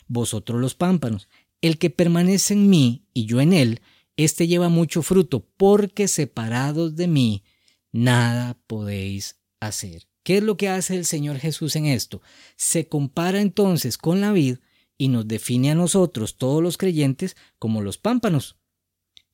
vosotros 0.09 0.61
los 0.61 0.75
pámpanos. 0.75 1.29
El 1.61 1.79
que 1.79 1.91
permanece 1.91 2.55
en 2.55 2.69
mí 2.69 3.07
y 3.15 3.27
yo 3.27 3.41
en 3.41 3.53
él, 3.53 3.81
éste 4.17 4.47
lleva 4.47 4.69
mucho 4.69 5.03
fruto, 5.03 5.47
porque 5.57 6.09
separados 6.09 6.97
de 6.97 7.09
mí, 7.09 7.45
nada 7.93 8.59
podéis 8.67 9.37
hacer. 9.61 10.07
¿Qué 10.23 10.39
es 10.39 10.43
lo 10.43 10.57
que 10.57 10.69
hace 10.69 10.97
el 10.97 11.05
Señor 11.05 11.39
Jesús 11.39 11.77
en 11.77 11.87
esto? 11.87 12.23
Se 12.57 12.89
compara 12.89 13.41
entonces 13.41 13.99
con 13.99 14.21
la 14.21 14.33
vid 14.33 14.59
y 14.97 15.09
nos 15.09 15.29
define 15.29 15.71
a 15.71 15.75
nosotros, 15.75 16.37
todos 16.37 16.63
los 16.63 16.79
creyentes, 16.79 17.37
como 17.59 17.83
los 17.83 17.99
pámpanos. 17.99 18.57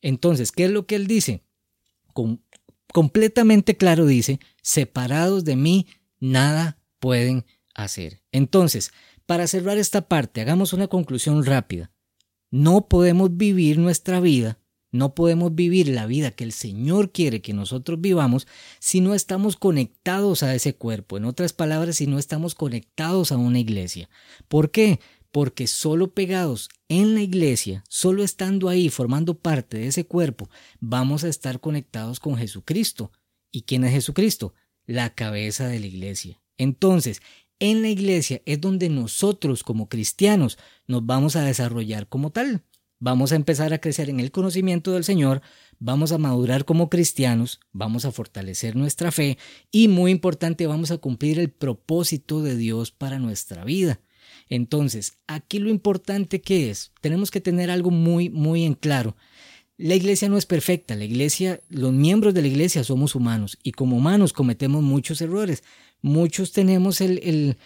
Entonces, 0.03 0.53
¿qué 0.53 0.65
es 0.65 0.71
lo 0.71 0.87
que 0.87 0.97
él 0.97 1.07
dice? 1.07 1.45
completamente 2.93 3.77
claro 3.77 4.05
dice, 4.05 4.41
separados 4.63 5.45
de 5.45 5.57
mí, 5.57 5.87
nada 6.19 6.79
pueden 6.99 7.47
hacer. 7.75 8.23
Entonces, 8.33 8.93
para 9.31 9.47
cerrar 9.47 9.79
esta 9.79 10.09
parte, 10.09 10.41
hagamos 10.41 10.73
una 10.73 10.89
conclusión 10.89 11.45
rápida. 11.45 11.93
No 12.51 12.89
podemos 12.89 13.37
vivir 13.37 13.79
nuestra 13.79 14.19
vida, 14.19 14.59
no 14.91 15.15
podemos 15.15 15.55
vivir 15.55 15.87
la 15.87 16.07
vida 16.07 16.33
que 16.33 16.43
el 16.43 16.51
Señor 16.51 17.13
quiere 17.13 17.41
que 17.41 17.53
nosotros 17.53 18.01
vivamos 18.01 18.49
si 18.81 19.01
no 19.01 19.15
estamos 19.15 19.55
conectados 19.55 20.43
a 20.43 20.53
ese 20.53 20.75
cuerpo. 20.75 21.17
En 21.17 21.27
otras 21.27 21.53
palabras, 21.53 21.95
si 21.95 22.09
no 22.09 22.19
estamos 22.19 22.57
conectados 22.57 23.31
a 23.31 23.37
una 23.37 23.61
iglesia. 23.61 24.11
¿Por 24.49 24.73
qué? 24.73 24.99
Porque 25.31 25.69
solo 25.69 26.13
pegados 26.13 26.69
en 26.89 27.15
la 27.15 27.21
iglesia, 27.21 27.85
solo 27.89 28.25
estando 28.25 28.69
ahí 28.69 28.89
formando 28.89 29.39
parte 29.39 29.79
de 29.79 29.87
ese 29.87 30.07
cuerpo, 30.07 30.51
vamos 30.81 31.23
a 31.23 31.29
estar 31.29 31.61
conectados 31.61 32.19
con 32.19 32.37
Jesucristo. 32.37 33.13
¿Y 33.53 33.63
quién 33.63 33.85
es 33.85 33.93
Jesucristo? 33.93 34.55
La 34.87 35.15
cabeza 35.15 35.69
de 35.69 35.79
la 35.79 35.87
iglesia. 35.87 36.41
Entonces, 36.61 37.23
en 37.61 37.83
la 37.83 37.89
iglesia 37.89 38.43
es 38.47 38.61
donde 38.61 38.89
nosotros 38.89 39.63
como 39.63 39.89
cristianos 39.89 40.59
nos 40.87 41.07
vamos 41.07 41.37
a 41.37 41.45
desarrollar 41.45 42.09
como 42.09 42.31
tal. 42.31 42.65
Vamos 42.99 43.33
a 43.33 43.37
empezar 43.37 43.73
a 43.73 43.79
crecer 43.79 44.11
en 44.11 44.21
el 44.21 44.31
conocimiento 44.31 44.93
del 44.93 45.05
Señor, 45.05 45.41
vamos 45.79 46.13
a 46.13 46.19
madurar 46.19 46.67
como 46.67 46.91
cristianos, 46.91 47.59
vamos 47.73 48.05
a 48.05 48.13
fortalecer 48.13 48.77
nuestra 48.77 49.11
fe 49.11 49.39
y 49.71 49.89
muy 49.89 50.11
importante, 50.11 50.67
vamos 50.67 50.91
a 50.91 50.99
cumplir 50.99 51.39
el 51.39 51.51
propósito 51.51 52.43
de 52.43 52.57
Dios 52.57 52.91
para 52.91 53.19
nuestra 53.19 53.65
vida. 53.65 54.01
Entonces, 54.51 55.19
aquí 55.27 55.61
lo 55.61 55.71
importante 55.71 56.43
que 56.43 56.69
es, 56.71 56.93
tenemos 57.01 57.31
que 57.31 57.41
tener 57.41 57.71
algo 57.71 57.91
muy, 57.91 58.29
muy 58.29 58.65
en 58.65 58.75
claro. 58.75 59.17
La 59.83 59.95
iglesia 59.95 60.29
no 60.29 60.37
es 60.37 60.45
perfecta, 60.45 60.95
la 60.95 61.07
iglesia, 61.07 61.59
los 61.71 61.91
miembros 61.91 62.35
de 62.35 62.43
la 62.43 62.49
iglesia 62.49 62.85
somos 62.85 63.15
humanos 63.15 63.59
y 63.63 63.73
como 63.73 63.97
humanos 63.97 64.35
cometemos 64.35 64.83
muchos 64.83 65.23
errores, 65.23 65.65
muchos 66.03 66.53
tenemos 66.53 67.01
el, 67.01 67.57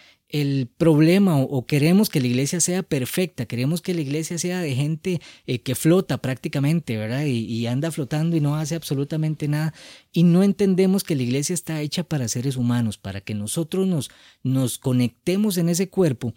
problema 0.76 1.37
o, 1.38 1.66
queremos 1.66 2.11
que 2.11 2.21
la 2.21 2.28
iglesia 2.28 2.61
sea 2.61 2.85
perfecta, 2.85 3.47
queremos 3.47 3.83
que 3.83 3.94
la 3.94 4.00
iglesia 4.00 4.38
sea 4.38 4.61
de 4.61 4.76
gente 4.76 5.21
eh, 5.49 5.59
que 5.59 5.75
flota 5.75 6.18
prácticamente, 6.18 6.97
¿verdad? 6.97 7.25
Y, 7.25 7.47
y, 7.47 7.66
anda 7.66 7.90
flotando 7.90 8.37
y 8.37 8.40
no 8.40 8.54
hace 8.54 8.76
absolutamente 8.76 9.49
nada. 9.49 9.75
Y 10.12 10.23
no 10.23 10.44
entendemos 10.44 11.02
que 11.02 11.16
la 11.16 11.23
iglesia 11.23 11.54
está 11.54 11.80
hecha 11.80 12.04
para 12.04 12.28
seres 12.28 12.56
humanos, 12.56 12.97
para 12.97 13.23
que 13.23 13.35
nosotros 13.35 13.88
nos, 13.88 14.11
nos 14.44 14.78
conectemos 14.78 15.56
en 15.56 15.68
ese 15.68 15.88
cuerpo 15.88 16.33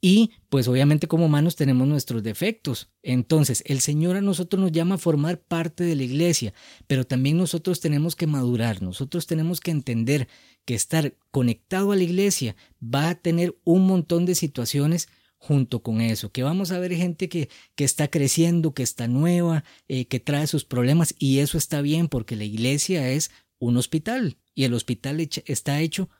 y 0.00 0.32
pues 0.48 0.66
obviamente 0.66 1.08
como 1.08 1.26
humanos 1.26 1.56
tenemos 1.56 1.86
nuestros 1.86 2.22
defectos. 2.22 2.90
Entonces 3.02 3.62
el 3.66 3.80
Señor 3.80 4.16
a 4.16 4.20
nosotros 4.20 4.60
nos 4.60 4.72
llama 4.72 4.94
a 4.94 4.98
formar 4.98 5.40
parte 5.40 5.84
de 5.84 5.94
la 5.94 6.04
iglesia, 6.04 6.54
pero 6.86 7.04
también 7.04 7.36
nosotros 7.36 7.80
tenemos 7.80 8.16
que 8.16 8.26
madurar, 8.26 8.82
nosotros 8.82 9.26
tenemos 9.26 9.60
que 9.60 9.70
entender 9.70 10.28
que 10.64 10.74
estar 10.74 11.14
conectado 11.30 11.92
a 11.92 11.96
la 11.96 12.04
iglesia 12.04 12.56
va 12.82 13.10
a 13.10 13.14
tener 13.14 13.58
un 13.64 13.86
montón 13.86 14.24
de 14.24 14.34
situaciones 14.34 15.08
junto 15.36 15.82
con 15.82 16.02
eso, 16.02 16.30
que 16.30 16.42
vamos 16.42 16.70
a 16.70 16.78
ver 16.78 16.94
gente 16.94 17.30
que, 17.30 17.48
que 17.74 17.84
está 17.84 18.08
creciendo, 18.08 18.74
que 18.74 18.82
está 18.82 19.08
nueva, 19.08 19.64
eh, 19.88 20.06
que 20.06 20.20
trae 20.20 20.46
sus 20.46 20.66
problemas 20.66 21.14
y 21.18 21.38
eso 21.38 21.56
está 21.56 21.80
bien 21.80 22.08
porque 22.08 22.36
la 22.36 22.44
iglesia 22.44 23.10
es 23.10 23.30
un 23.58 23.78
hospital 23.78 24.36
y 24.54 24.64
el 24.64 24.74
hospital 24.74 25.26
está 25.46 25.80
hecho 25.80 26.10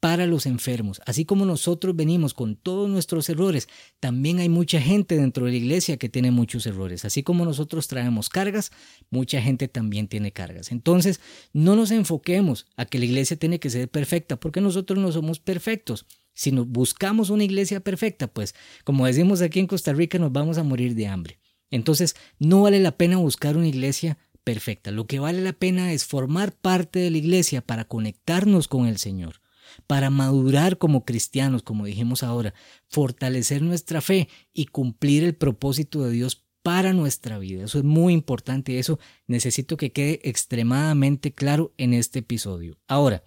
para 0.00 0.26
los 0.26 0.46
enfermos. 0.46 1.00
Así 1.06 1.26
como 1.26 1.44
nosotros 1.44 1.94
venimos 1.94 2.32
con 2.32 2.56
todos 2.56 2.88
nuestros 2.88 3.28
errores, 3.28 3.68
también 4.00 4.40
hay 4.40 4.48
mucha 4.48 4.80
gente 4.80 5.16
dentro 5.16 5.44
de 5.44 5.52
la 5.52 5.58
iglesia 5.58 5.98
que 5.98 6.08
tiene 6.08 6.30
muchos 6.30 6.66
errores. 6.66 7.04
Así 7.04 7.22
como 7.22 7.44
nosotros 7.44 7.86
traemos 7.86 8.30
cargas, 8.30 8.72
mucha 9.10 9.40
gente 9.42 9.68
también 9.68 10.08
tiene 10.08 10.32
cargas. 10.32 10.72
Entonces, 10.72 11.20
no 11.52 11.76
nos 11.76 11.90
enfoquemos 11.90 12.66
a 12.76 12.86
que 12.86 12.98
la 12.98 13.04
iglesia 13.04 13.36
tiene 13.36 13.60
que 13.60 13.68
ser 13.68 13.90
perfecta, 13.90 14.40
porque 14.40 14.62
nosotros 14.62 14.98
no 14.98 15.12
somos 15.12 15.38
perfectos. 15.38 16.06
Si 16.32 16.50
buscamos 16.50 17.28
una 17.28 17.44
iglesia 17.44 17.80
perfecta, 17.80 18.26
pues, 18.26 18.54
como 18.84 19.04
decimos 19.04 19.42
aquí 19.42 19.60
en 19.60 19.66
Costa 19.66 19.92
Rica, 19.92 20.18
nos 20.18 20.32
vamos 20.32 20.56
a 20.56 20.62
morir 20.62 20.94
de 20.94 21.08
hambre. 21.08 21.38
Entonces, 21.70 22.16
no 22.38 22.62
vale 22.62 22.80
la 22.80 22.96
pena 22.96 23.18
buscar 23.18 23.56
una 23.58 23.68
iglesia 23.68 24.16
perfecta. 24.44 24.90
Lo 24.90 25.06
que 25.06 25.18
vale 25.18 25.42
la 25.42 25.52
pena 25.52 25.92
es 25.92 26.06
formar 26.06 26.52
parte 26.52 26.98
de 27.00 27.10
la 27.10 27.18
iglesia 27.18 27.60
para 27.60 27.84
conectarnos 27.84 28.66
con 28.66 28.86
el 28.86 28.96
Señor 28.96 29.39
para 29.86 30.10
madurar 30.10 30.78
como 30.78 31.04
cristianos, 31.04 31.62
como 31.62 31.86
dijimos 31.86 32.22
ahora, 32.22 32.54
fortalecer 32.86 33.62
nuestra 33.62 34.00
fe 34.00 34.28
y 34.52 34.66
cumplir 34.66 35.24
el 35.24 35.34
propósito 35.34 36.04
de 36.04 36.12
Dios 36.12 36.44
para 36.62 36.92
nuestra 36.92 37.38
vida. 37.38 37.64
Eso 37.64 37.78
es 37.78 37.84
muy 37.84 38.12
importante 38.12 38.72
y 38.72 38.76
eso 38.76 38.98
necesito 39.26 39.76
que 39.76 39.92
quede 39.92 40.20
extremadamente 40.24 41.32
claro 41.32 41.72
en 41.78 41.94
este 41.94 42.20
episodio. 42.20 42.78
Ahora, 42.86 43.22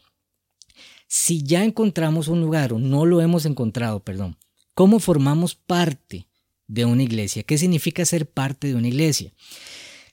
si 1.08 1.44
ya 1.44 1.64
encontramos 1.64 2.28
un 2.28 2.42
lugar 2.42 2.74
o 2.74 2.80
no 2.80 3.06
lo 3.06 3.22
hemos 3.22 3.46
encontrado, 3.46 4.04
perdón, 4.04 4.38
¿cómo 4.74 5.00
formamos 5.00 5.56
parte 5.56 6.28
de 6.68 6.86
una 6.86 7.04
iglesia? 7.04 7.44
¿Qué 7.44 7.58
significa 7.58 8.06
ser 8.06 8.30
parte 8.30 8.68
de 8.68 8.76
una 8.76 8.88
iglesia? 8.88 9.32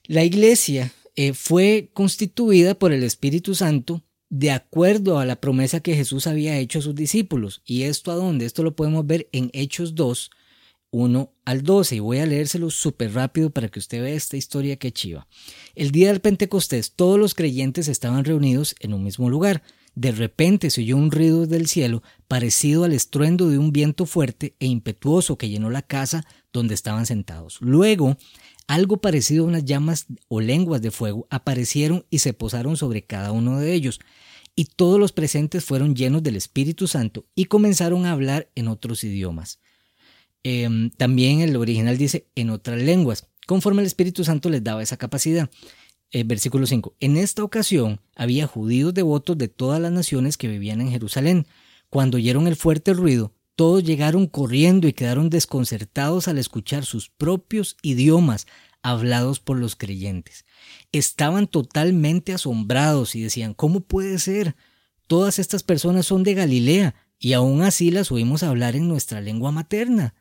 La 0.05 0.23
iglesia 0.23 0.93
eh, 1.15 1.33
fue 1.33 1.89
constituida 1.93 2.75
por 2.75 2.91
el 2.91 3.03
Espíritu 3.03 3.55
Santo 3.55 4.03
de 4.31 4.49
acuerdo 4.51 5.19
a 5.19 5.25
la 5.25 5.35
promesa 5.35 5.81
que 5.81 5.93
Jesús 5.93 6.25
había 6.25 6.57
hecho 6.57 6.79
a 6.79 6.81
sus 6.81 6.95
discípulos. 6.95 7.61
¿Y 7.65 7.83
esto 7.83 8.11
a 8.11 8.15
dónde? 8.15 8.45
Esto 8.45 8.63
lo 8.63 8.77
podemos 8.77 9.05
ver 9.05 9.27
en 9.33 9.49
Hechos 9.51 9.93
2, 9.93 10.31
1 10.89 11.33
al 11.43 11.63
12. 11.63 11.97
Y 11.97 11.99
voy 11.99 12.19
a 12.19 12.25
leérselo 12.25 12.69
súper 12.69 13.13
rápido 13.13 13.49
para 13.49 13.67
que 13.67 13.79
usted 13.79 14.01
vea 14.01 14.15
esta 14.15 14.37
historia 14.37 14.77
que 14.77 14.93
chiva. 14.93 15.27
El 15.75 15.91
día 15.91 16.07
del 16.07 16.21
Pentecostés, 16.21 16.93
todos 16.93 17.19
los 17.19 17.35
creyentes 17.35 17.89
estaban 17.89 18.23
reunidos 18.23 18.73
en 18.79 18.93
un 18.93 19.03
mismo 19.03 19.29
lugar. 19.29 19.63
De 19.95 20.13
repente 20.13 20.69
se 20.69 20.79
oyó 20.79 20.95
un 20.95 21.11
ruido 21.11 21.45
del 21.45 21.67
cielo 21.67 22.01
parecido 22.29 22.85
al 22.85 22.93
estruendo 22.93 23.49
de 23.49 23.57
un 23.57 23.73
viento 23.73 24.05
fuerte 24.05 24.55
e 24.61 24.65
impetuoso 24.65 25.37
que 25.37 25.49
llenó 25.49 25.69
la 25.69 25.81
casa 25.81 26.25
donde 26.53 26.73
estaban 26.73 27.05
sentados. 27.05 27.57
Luego, 27.59 28.15
algo 28.71 29.01
parecido 29.01 29.43
a 29.43 29.47
unas 29.47 29.65
llamas 29.65 30.05
o 30.29 30.39
lenguas 30.39 30.81
de 30.81 30.91
fuego 30.91 31.27
aparecieron 31.29 32.05
y 32.09 32.19
se 32.19 32.31
posaron 32.31 32.77
sobre 32.77 33.03
cada 33.03 33.33
uno 33.33 33.59
de 33.59 33.73
ellos 33.73 33.99
y 34.55 34.65
todos 34.65 34.97
los 34.97 35.11
presentes 35.11 35.65
fueron 35.65 35.93
llenos 35.93 36.23
del 36.23 36.37
Espíritu 36.37 36.87
Santo 36.87 37.25
y 37.35 37.45
comenzaron 37.45 38.05
a 38.05 38.13
hablar 38.13 38.49
en 38.55 38.69
otros 38.69 39.03
idiomas. 39.03 39.59
Em, 40.43 40.89
también 40.91 41.41
el 41.41 41.57
original 41.57 41.97
dice 41.97 42.27
en 42.35 42.49
otras 42.49 42.81
lenguas, 42.81 43.27
conforme 43.45 43.81
el 43.81 43.87
Espíritu 43.87 44.23
Santo 44.23 44.49
les 44.49 44.63
daba 44.63 44.81
esa 44.81 44.95
capacidad. 44.95 45.49
Eh, 46.11 46.23
versículo 46.23 46.65
5. 46.65 46.95
En 47.01 47.17
esta 47.17 47.43
ocasión 47.43 47.99
había 48.15 48.47
judíos 48.47 48.93
devotos 48.93 49.37
de 49.37 49.49
todas 49.49 49.81
las 49.81 49.91
naciones 49.91 50.37
que 50.37 50.47
vivían 50.47 50.79
en 50.79 50.91
Jerusalén. 50.91 51.45
Cuando 51.89 52.15
oyeron 52.15 52.47
el 52.47 52.55
fuerte 52.55 52.93
ruido, 52.93 53.33
todos 53.61 53.83
llegaron 53.83 54.25
corriendo 54.25 54.87
y 54.87 54.93
quedaron 54.93 55.29
desconcertados 55.29 56.27
al 56.27 56.39
escuchar 56.39 56.83
sus 56.83 57.09
propios 57.09 57.77
idiomas 57.83 58.47
hablados 58.81 59.39
por 59.39 59.59
los 59.59 59.75
creyentes. 59.75 60.45
Estaban 60.91 61.45
totalmente 61.45 62.33
asombrados 62.33 63.13
y 63.13 63.21
decían, 63.21 63.53
¿cómo 63.53 63.81
puede 63.81 64.17
ser? 64.17 64.55
Todas 65.05 65.37
estas 65.37 65.61
personas 65.61 66.07
son 66.07 66.23
de 66.23 66.33
Galilea 66.33 66.95
y 67.19 67.33
aún 67.33 67.61
así 67.61 67.91
las 67.91 68.11
oímos 68.11 68.41
hablar 68.41 68.75
en 68.75 68.87
nuestra 68.87 69.21
lengua 69.21 69.51
materna. 69.51 70.15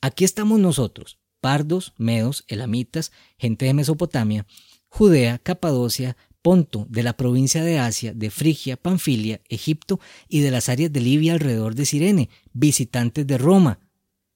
Aquí 0.00 0.24
estamos 0.24 0.58
nosotros, 0.58 1.18
pardos, 1.42 1.92
medos, 1.98 2.46
elamitas, 2.48 3.12
gente 3.36 3.66
de 3.66 3.74
Mesopotamia, 3.74 4.46
Judea, 4.88 5.36
Capadocia, 5.36 6.16
Ponto, 6.46 6.86
de 6.88 7.02
la 7.02 7.16
provincia 7.16 7.64
de 7.64 7.80
Asia, 7.80 8.14
de 8.14 8.30
Frigia, 8.30 8.76
Panfilia, 8.76 9.40
Egipto 9.48 9.98
y 10.28 10.42
de 10.42 10.52
las 10.52 10.68
áreas 10.68 10.92
de 10.92 11.00
Libia 11.00 11.32
alrededor 11.32 11.74
de 11.74 11.86
Sirene, 11.86 12.28
visitantes 12.52 13.26
de 13.26 13.36
Roma, 13.36 13.80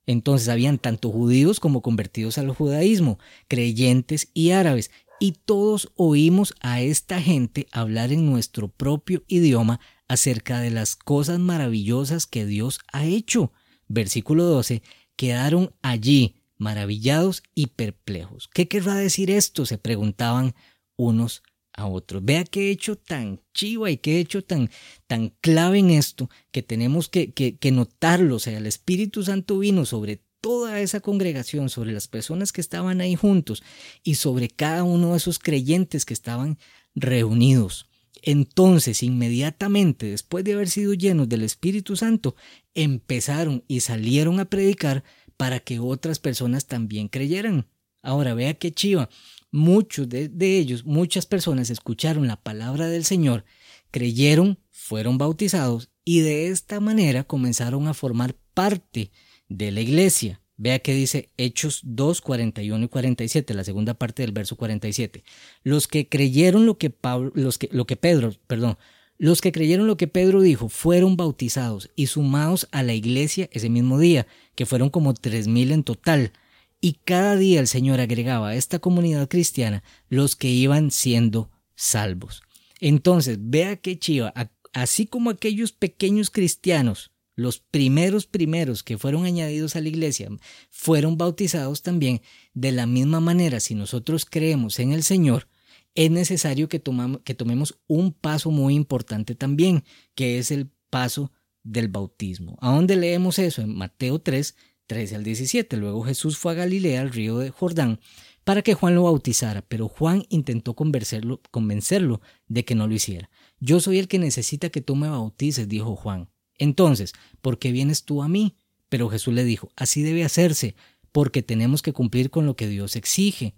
entonces 0.07 0.49
habían 0.49 0.79
tanto 0.79 1.13
judíos 1.13 1.61
como 1.61 1.83
convertidos 1.83 2.37
al 2.37 2.51
judaísmo, 2.51 3.21
creyentes 3.47 4.29
y 4.35 4.51
árabes, 4.51 4.91
y 5.21 5.37
todos 5.45 5.93
oímos 5.95 6.53
a 6.59 6.81
esta 6.81 7.23
gente 7.23 7.69
hablar 7.71 8.11
en 8.11 8.27
nuestro 8.27 8.67
propio 8.67 9.23
idioma 9.29 9.79
acerca 10.09 10.59
de 10.59 10.73
las 10.73 10.97
cosas 10.97 11.39
maravillosas 11.39 12.27
que 12.27 12.45
Dios 12.45 12.81
ha 12.93 13.05
hecho. 13.05 13.53
Versículo 13.87 14.47
12, 14.47 14.83
quedaron 15.15 15.77
allí 15.81 16.35
maravillados 16.59 17.45
y 17.55 17.69
perplejos. 17.69 18.51
¿Qué 18.53 18.67
querrá 18.67 18.97
decir 18.97 19.31
esto? 19.31 19.65
se 19.65 19.79
preguntaban 19.79 20.57
unos 20.97 21.45
a 21.81 21.87
otros. 21.87 22.25
Vea 22.25 22.45
qué 22.45 22.71
hecho 22.71 22.97
tan 22.97 23.41
chiva 23.55 23.91
y 23.91 23.97
qué 23.97 24.21
hecho 24.21 24.43
tan, 24.43 24.71
tan 25.07 25.31
clave 25.41 25.79
en 25.79 25.91
esto 25.91 26.31
que 26.53 26.63
tenemos 26.63 27.09
que, 27.09 27.33
que, 27.33 27.57
que 27.57 27.73
notarlo. 27.73 28.37
O 28.37 28.39
sea, 28.39 28.59
el 28.59 28.67
Espíritu 28.67 29.23
Santo 29.23 29.59
vino 29.59 29.85
sobre 29.85 30.23
toda 30.41 30.81
esa 30.81 31.01
congregación, 31.01 31.69
sobre 31.69 31.93
las 31.93 32.09
personas 32.09 32.53
que 32.53 32.61
estaban 32.61 33.01
ahí 33.01 33.15
juntos 33.15 33.63
y 34.03 34.15
sobre 34.15 34.49
cada 34.49 34.85
uno 34.85 35.13
de 35.13 35.19
esos 35.19 35.39
creyentes 35.39 36.05
que 36.05 36.15
estaban 36.15 36.59
reunidos. 36.95 37.91
Entonces, 38.23 39.03
inmediatamente 39.03 40.07
después 40.07 40.45
de 40.45 40.53
haber 40.53 40.69
sido 40.69 40.95
llenos 40.95 41.29
del 41.29 41.43
Espíritu 41.43 41.97
Santo, 41.97 42.37
empezaron 42.75 43.65
y 43.67 43.81
salieron 43.81 44.41
a 44.41 44.45
predicar 44.45 45.05
para 45.37 45.61
que 45.61 45.79
otras 45.79 46.19
personas 46.19 46.67
también 46.67 47.09
creyeran. 47.09 47.67
Ahora 48.03 48.35
vea 48.35 48.55
qué 48.55 48.73
chiva 48.73 49.09
muchos 49.51 50.09
de, 50.09 50.31
ellos, 50.41 50.85
muchas 50.85 51.27
personas 51.27 51.71
escucharon 51.71 52.27
la 52.27 52.37
palabra 52.37 52.89
del 52.89 53.05
Señor, 53.05 53.45
creyeron, 53.91 54.59
fueron 54.71 55.19
bautizados 55.19 55.91
y 56.05 56.21
de 56.21 56.49
esta 56.49 56.81
manera 56.81 57.25
comenzaron 57.25 57.89
a 57.89 57.95
formar 57.95 58.37
parte 58.55 59.11
de 59.49 59.71
la 59.71 59.81
iglesia. 59.81 60.41
Vea 60.57 60.79
que 60.79 60.93
dice 60.93 61.31
Hechos 61.39 61.81
2, 61.85 62.21
41 62.21 62.85
y 62.85 62.89
47, 62.89 63.55
la 63.55 63.65
segunda 63.65 63.95
parte 63.95 64.23
del 64.23 64.33
verso 64.33 64.57
47. 64.57 65.25
Los 65.63 65.89
que 65.89 66.09
creyeron 66.09 66.67
lo 66.67 66.77
que, 66.77 66.91
Pablo, 66.91 67.33
los 67.35 67.57
que, 67.57 67.71
lo 67.73 67.87
que 67.87 67.97
Pedro, 67.97 68.35
perdón, 68.47 68.77
los 69.17 69.41
que 69.41 69.53
creyeron 69.53 69.87
lo 69.87 69.97
que 69.97 70.07
Pedro 70.07 70.41
dijo 70.41 70.69
fueron 70.69 71.17
bautizados 71.17 71.91
y 71.97 72.07
sumados 72.07 72.69
a 72.73 72.83
la 72.83 72.95
iglesia 72.95 73.49
ese 73.53 73.71
mismo 73.71 73.99
día, 73.99 74.27
que 74.55 74.67
fueron 74.67 74.91
como 74.91 75.15
tres 75.15 75.49
mil 75.49 75.73
en 75.73 75.83
total 75.83 76.33
y 76.81 76.95
cada 77.05 77.37
día 77.37 77.61
el 77.61 77.67
Señor 77.67 78.01
agregaba 78.01 78.49
a 78.49 78.55
esta 78.57 78.79
comunidad 78.79 79.29
cristiana 79.29 79.83
los 80.09 80.37
que 80.37 80.49
iban 80.49 80.91
siendo 80.91 81.51
salvos. 81.75 82.43
Entonces, 82.81 83.39
vea 83.41 83.77
qué 83.77 83.99
chiva, 83.99 84.33
así 84.73 85.07
como 85.07 85.31
aquellos 85.31 85.73
pequeños 85.73 86.31
cristianos, 86.31 87.11
los 87.37 87.59
primeros 87.59 88.27
primeros 88.27 88.83
que 88.83 88.99
fueron 88.99 89.25
añadidos 89.25 89.77
a 89.77 89.81
la 89.81 89.89
iglesia, 89.89 90.29
fueron 90.71 91.17
bautizados 91.17 91.83
también, 91.83 92.23
de 92.55 92.73
la 92.73 92.87
misma 92.87 93.21
manera, 93.21 93.61
si 93.61 93.75
nosotros 93.75 94.25
creemos 94.25 94.79
en 94.79 94.93
el 94.93 95.03
Señor, 95.03 95.49
es 95.95 96.11
necesario 96.11 96.69
que, 96.69 96.83
que 97.25 97.35
tomemos 97.35 97.79
un 97.87 98.13
paso 98.13 98.51
muy 98.51 98.75
importante 98.75 99.35
también, 99.35 99.85
que 100.15 100.39
es 100.39 100.51
el 100.51 100.71
paso 100.89 101.33
del 101.63 101.89
bautismo. 101.89 102.57
¿A 102.61 102.75
dónde 102.75 102.97
leemos 102.97 103.39
eso? 103.39 103.63
En 103.63 103.75
Mateo 103.75 104.21
3, 104.21 104.55
13 104.91 105.15
al 105.15 105.23
17. 105.23 105.77
Luego 105.77 106.03
Jesús 106.03 106.37
fue 106.37 106.51
a 106.51 106.57
Galilea, 106.57 107.01
al 107.01 107.13
río 107.13 107.39
de 107.39 107.51
Jordán, 107.51 108.01
para 108.43 108.63
que 108.63 108.75
Juan 108.75 108.97
lo 108.97 109.05
bautizara, 109.05 109.63
pero 109.63 109.87
Juan 109.87 110.25
intentó 110.31 110.75
convencerlo, 110.75 112.21
de 112.49 112.65
que 112.65 112.75
no 112.75 112.89
lo 112.89 112.95
hiciera. 112.95 113.31
Yo 113.61 113.79
soy 113.79 114.01
el 114.01 114.09
que 114.09 114.19
necesita 114.19 114.69
que 114.69 114.81
tú 114.81 114.97
me 114.97 115.09
bautices, 115.09 115.69
dijo 115.69 115.95
Juan. 115.95 116.29
Entonces, 116.59 117.13
¿por 117.41 117.61
qué 117.61 117.71
vienes 117.71 118.03
tú 118.03 118.21
a 118.21 118.29
mí? 118.29 118.57
Pero 118.89 119.09
Jesús 119.09 119.33
le 119.33 119.45
dijo, 119.45 119.71
así 119.77 120.03
debe 120.03 120.25
hacerse, 120.25 120.75
porque 121.13 121.45
tenemos 121.45 121.83
que 121.83 121.93
cumplir 121.93 122.31
con 122.31 122.45
lo 122.45 122.57
que 122.57 122.67
Dios 122.67 122.97
exige. 122.97 123.55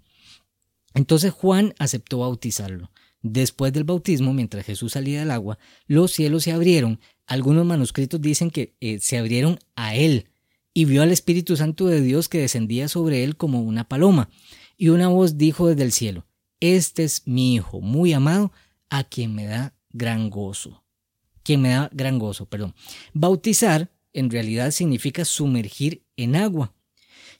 Entonces 0.93 1.31
Juan 1.31 1.73
aceptó 1.79 2.19
bautizarlo. 2.19 2.91
Después 3.23 3.73
del 3.73 3.85
bautismo, 3.85 4.33
mientras 4.33 4.67
Jesús 4.67 4.91
salía 4.91 5.21
del 5.21 5.31
agua, 5.31 5.57
los 5.87 6.11
cielos 6.11 6.43
se 6.43 6.51
abrieron. 6.51 6.99
Algunos 7.25 7.65
manuscritos 7.65 8.21
dicen 8.21 8.51
que 8.51 8.75
eh, 8.81 8.99
se 8.99 9.17
abrieron 9.17 9.57
a 9.75 9.95
él, 9.95 10.29
y 10.73 10.85
vio 10.85 11.03
al 11.03 11.11
Espíritu 11.11 11.55
Santo 11.55 11.87
de 11.87 12.01
Dios 12.01 12.29
que 12.29 12.39
descendía 12.39 12.87
sobre 12.87 13.23
él 13.23 13.37
como 13.37 13.61
una 13.61 13.87
paloma. 13.87 14.29
Y 14.77 14.89
una 14.89 15.07
voz 15.07 15.37
dijo 15.37 15.67
desde 15.67 15.83
el 15.83 15.91
cielo, 15.91 16.25
Este 16.59 17.03
es 17.03 17.23
mi 17.25 17.55
Hijo 17.55 17.81
muy 17.81 18.13
amado, 18.13 18.51
a 18.89 19.03
quien 19.03 19.35
me 19.35 19.45
da 19.45 19.75
gran 19.91 20.29
gozo. 20.29 20.83
Quien 21.43 21.61
me 21.61 21.69
da 21.69 21.89
gran 21.93 22.19
gozo, 22.19 22.47
perdón. 22.47 22.73
Bautizar 23.13 23.91
en 24.13 24.29
realidad 24.29 24.71
significa 24.71 25.25
sumergir 25.25 26.03
en 26.15 26.35
agua. 26.35 26.73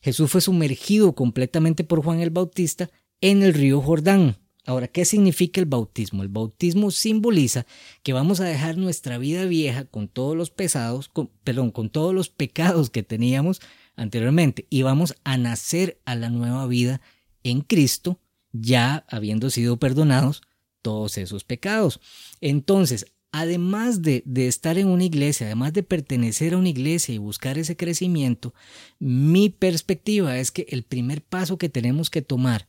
Jesús 0.02 0.30
fue 0.30 0.42
sumergido 0.42 1.16
completamente 1.16 1.84
por 1.84 2.04
Juan 2.04 2.20
el 2.20 2.30
Bautista 2.30 2.90
en 3.22 3.44
el 3.44 3.54
río 3.54 3.82
Jordán. 3.82 4.38
Ahora, 4.66 4.88
¿qué 4.88 5.04
significa 5.04 5.60
el 5.60 5.66
bautismo? 5.66 6.24
El 6.24 6.30
bautismo 6.30 6.90
simboliza 6.90 7.66
que 8.02 8.14
vamos 8.14 8.40
a 8.40 8.46
dejar 8.46 8.78
nuestra 8.78 9.18
vida 9.18 9.44
vieja 9.46 9.84
con 9.84 10.08
todos 10.08 10.38
los 10.38 10.52
pesados, 10.52 11.12
perdón, 11.44 11.72
con 11.72 11.90
todos 11.90 12.16
los 12.16 12.30
pecados 12.30 12.90
que 12.90 13.04
teníamos 13.04 13.60
anteriormente 13.98 14.66
y 14.70 14.84
vamos 14.84 15.16
a 15.26 15.38
nacer 15.38 16.00
a 16.06 16.16
la 16.16 16.30
nueva 16.30 16.66
vida 16.66 17.02
en 17.44 17.60
Cristo, 17.60 18.20
ya 18.54 19.06
habiendo 19.10 19.50
sido 19.50 19.78
perdonados 19.78 20.42
todos 20.82 21.18
esos 21.18 21.44
pecados. 21.44 22.00
Entonces, 22.40 23.08
además 23.34 24.02
de, 24.02 24.24
de, 24.26 24.48
estar 24.48 24.78
en 24.78 24.88
una 24.88 25.04
iglesia, 25.04 25.48
además 25.48 25.74
de 25.74 25.84
pertenecer 25.84 26.54
a 26.54 26.58
una 26.58 26.70
iglesia 26.70 27.14
y 27.14 27.18
buscar 27.18 27.58
ese 27.58 27.76
crecimiento, 27.76 28.54
mi 28.98 29.50
perspectiva 29.50 30.38
es 30.38 30.52
que 30.52 30.68
el 30.70 30.84
primer 30.84 31.22
paso 31.22 31.58
que 31.58 31.68
tenemos 31.68 32.10
que 32.10 32.22
tomar 32.22 32.68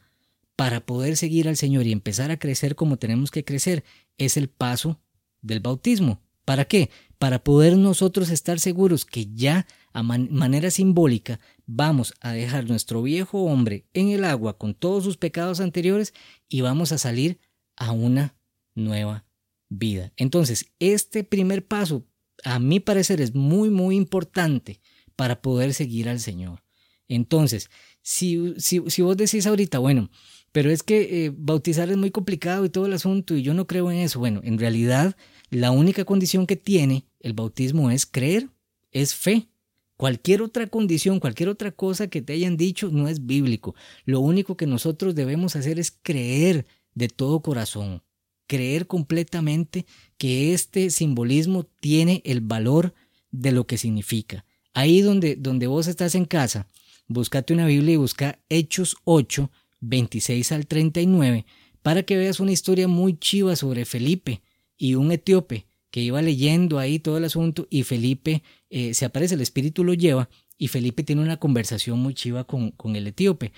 para 0.56 0.84
poder 0.84 1.16
seguir 1.16 1.48
al 1.48 1.56
Señor 1.56 1.86
y 1.86 1.92
empezar 1.92 2.30
a 2.30 2.38
crecer 2.38 2.74
como 2.74 2.96
tenemos 2.96 3.30
que 3.30 3.44
crecer 3.44 3.84
es 4.18 4.36
el 4.36 4.48
paso 4.48 5.00
del 5.42 5.60
bautismo. 5.60 6.20
¿Para 6.44 6.66
qué? 6.66 6.90
Para 7.18 7.42
poder 7.42 7.76
nosotros 7.76 8.30
estar 8.30 8.60
seguros 8.60 9.04
que 9.04 9.26
ya 9.34 9.66
a 9.92 10.02
manera 10.02 10.70
simbólica 10.70 11.40
vamos 11.66 12.14
a 12.20 12.32
dejar 12.32 12.68
nuestro 12.68 13.02
viejo 13.02 13.44
hombre 13.44 13.86
en 13.94 14.10
el 14.10 14.24
agua 14.24 14.58
con 14.58 14.74
todos 14.74 15.04
sus 15.04 15.16
pecados 15.16 15.60
anteriores 15.60 16.12
y 16.48 16.60
vamos 16.60 16.92
a 16.92 16.98
salir 16.98 17.38
a 17.76 17.92
una 17.92 18.36
nueva 18.74 19.24
vida. 19.68 20.12
Entonces, 20.16 20.72
este 20.78 21.24
primer 21.24 21.66
paso, 21.66 22.06
a 22.44 22.58
mi 22.58 22.80
parecer, 22.80 23.20
es 23.20 23.34
muy, 23.34 23.70
muy 23.70 23.96
importante 23.96 24.80
para 25.16 25.40
poder 25.40 25.72
seguir 25.72 26.08
al 26.08 26.20
Señor. 26.20 26.62
Entonces, 27.08 27.70
si, 28.02 28.54
si, 28.58 28.82
si 28.88 29.02
vos 29.02 29.16
decís 29.16 29.46
ahorita, 29.46 29.78
bueno, 29.78 30.10
pero 30.54 30.70
es 30.70 30.84
que 30.84 31.26
eh, 31.26 31.32
bautizar 31.36 31.90
es 31.90 31.96
muy 31.96 32.12
complicado 32.12 32.64
y 32.64 32.70
todo 32.70 32.86
el 32.86 32.92
asunto 32.92 33.34
y 33.34 33.42
yo 33.42 33.54
no 33.54 33.66
creo 33.66 33.90
en 33.90 33.98
eso. 33.98 34.20
Bueno, 34.20 34.40
en 34.44 34.56
realidad 34.56 35.16
la 35.50 35.72
única 35.72 36.04
condición 36.04 36.46
que 36.46 36.54
tiene 36.54 37.06
el 37.18 37.32
bautismo 37.32 37.90
es 37.90 38.06
creer, 38.06 38.50
es 38.92 39.16
fe. 39.16 39.48
Cualquier 39.96 40.42
otra 40.42 40.68
condición, 40.68 41.18
cualquier 41.18 41.48
otra 41.48 41.72
cosa 41.72 42.06
que 42.06 42.22
te 42.22 42.34
hayan 42.34 42.56
dicho 42.56 42.88
no 42.92 43.08
es 43.08 43.26
bíblico. 43.26 43.74
Lo 44.04 44.20
único 44.20 44.56
que 44.56 44.68
nosotros 44.68 45.16
debemos 45.16 45.56
hacer 45.56 45.80
es 45.80 45.90
creer 45.90 46.66
de 46.94 47.08
todo 47.08 47.40
corazón, 47.40 48.04
creer 48.46 48.86
completamente 48.86 49.86
que 50.18 50.54
este 50.54 50.90
simbolismo 50.90 51.64
tiene 51.64 52.22
el 52.24 52.40
valor 52.42 52.94
de 53.32 53.50
lo 53.50 53.66
que 53.66 53.76
significa. 53.76 54.44
Ahí 54.72 55.00
donde, 55.00 55.34
donde 55.34 55.66
vos 55.66 55.88
estás 55.88 56.14
en 56.14 56.26
casa, 56.26 56.68
búscate 57.08 57.52
una 57.54 57.66
Biblia 57.66 57.94
y 57.94 57.96
busca 57.96 58.38
Hechos 58.48 58.94
8, 59.02 59.50
26 59.88 60.52
al 60.52 60.66
39, 60.66 61.46
para 61.82 62.02
que 62.02 62.16
veas 62.16 62.40
una 62.40 62.52
historia 62.52 62.88
muy 62.88 63.18
chiva 63.18 63.56
sobre 63.56 63.84
Felipe 63.84 64.42
y 64.76 64.94
un 64.94 65.12
etíope 65.12 65.66
que 65.90 66.00
iba 66.00 66.20
leyendo 66.22 66.78
ahí 66.78 66.98
todo 66.98 67.18
el 67.18 67.24
asunto 67.24 67.68
y 67.70 67.84
Felipe 67.84 68.42
eh, 68.70 68.94
se 68.94 69.04
aparece, 69.04 69.36
el 69.36 69.40
espíritu 69.40 69.84
lo 69.84 69.94
lleva 69.94 70.28
y 70.58 70.68
Felipe 70.68 71.04
tiene 71.04 71.22
una 71.22 71.36
conversación 71.36 71.98
muy 72.00 72.14
chiva 72.14 72.44
con, 72.44 72.70
con 72.72 72.96
el 72.96 73.06
etíope. 73.06 73.52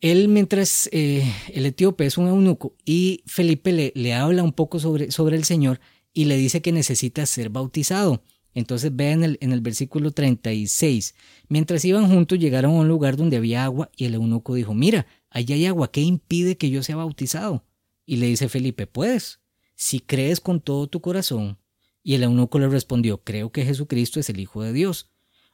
Él 0.00 0.28
mientras 0.28 0.88
eh, 0.92 1.24
el 1.52 1.66
etíope 1.66 2.06
es 2.06 2.18
un 2.18 2.28
eunuco 2.28 2.76
y 2.84 3.22
Felipe 3.26 3.72
le, 3.72 3.92
le 3.96 4.14
habla 4.14 4.44
un 4.44 4.52
poco 4.52 4.78
sobre, 4.78 5.10
sobre 5.10 5.36
el 5.36 5.44
Señor 5.44 5.80
y 6.12 6.26
le 6.26 6.36
dice 6.36 6.62
que 6.62 6.70
necesita 6.70 7.26
ser 7.26 7.50
bautizado. 7.50 8.22
Entonces 8.54 8.94
ve 8.94 9.10
en 9.10 9.24
el, 9.24 9.38
en 9.40 9.52
el 9.52 9.60
versículo 9.60 10.12
36. 10.12 11.14
Mientras 11.48 11.84
iban 11.84 12.08
juntos 12.08 12.38
llegaron 12.38 12.72
a 12.72 12.80
un 12.80 12.88
lugar 12.88 13.16
donde 13.16 13.36
había 13.36 13.64
agua 13.64 13.90
y 13.96 14.04
el 14.04 14.14
eunuco 14.14 14.54
dijo, 14.54 14.74
mira, 14.74 15.06
allá 15.30 15.54
hay 15.54 15.66
agua, 15.66 15.90
¿qué 15.90 16.00
impide 16.00 16.56
que 16.56 16.70
yo 16.70 16.82
sea 16.82 16.96
bautizado? 16.96 17.64
Y 18.06 18.16
le 18.16 18.26
dice 18.26 18.48
Felipe, 18.48 18.86
puedes, 18.86 19.40
si 19.74 20.00
crees 20.00 20.40
con 20.40 20.60
todo 20.60 20.86
tu 20.86 21.00
corazón. 21.00 21.58
Y 22.02 22.14
el 22.14 22.22
eunuco 22.22 22.58
le 22.58 22.68
respondió, 22.68 23.22
creo 23.22 23.52
que 23.52 23.64
Jesucristo 23.64 24.18
es 24.20 24.30
el 24.30 24.40
Hijo 24.40 24.62
de 24.62 24.72
Dios. 24.72 25.10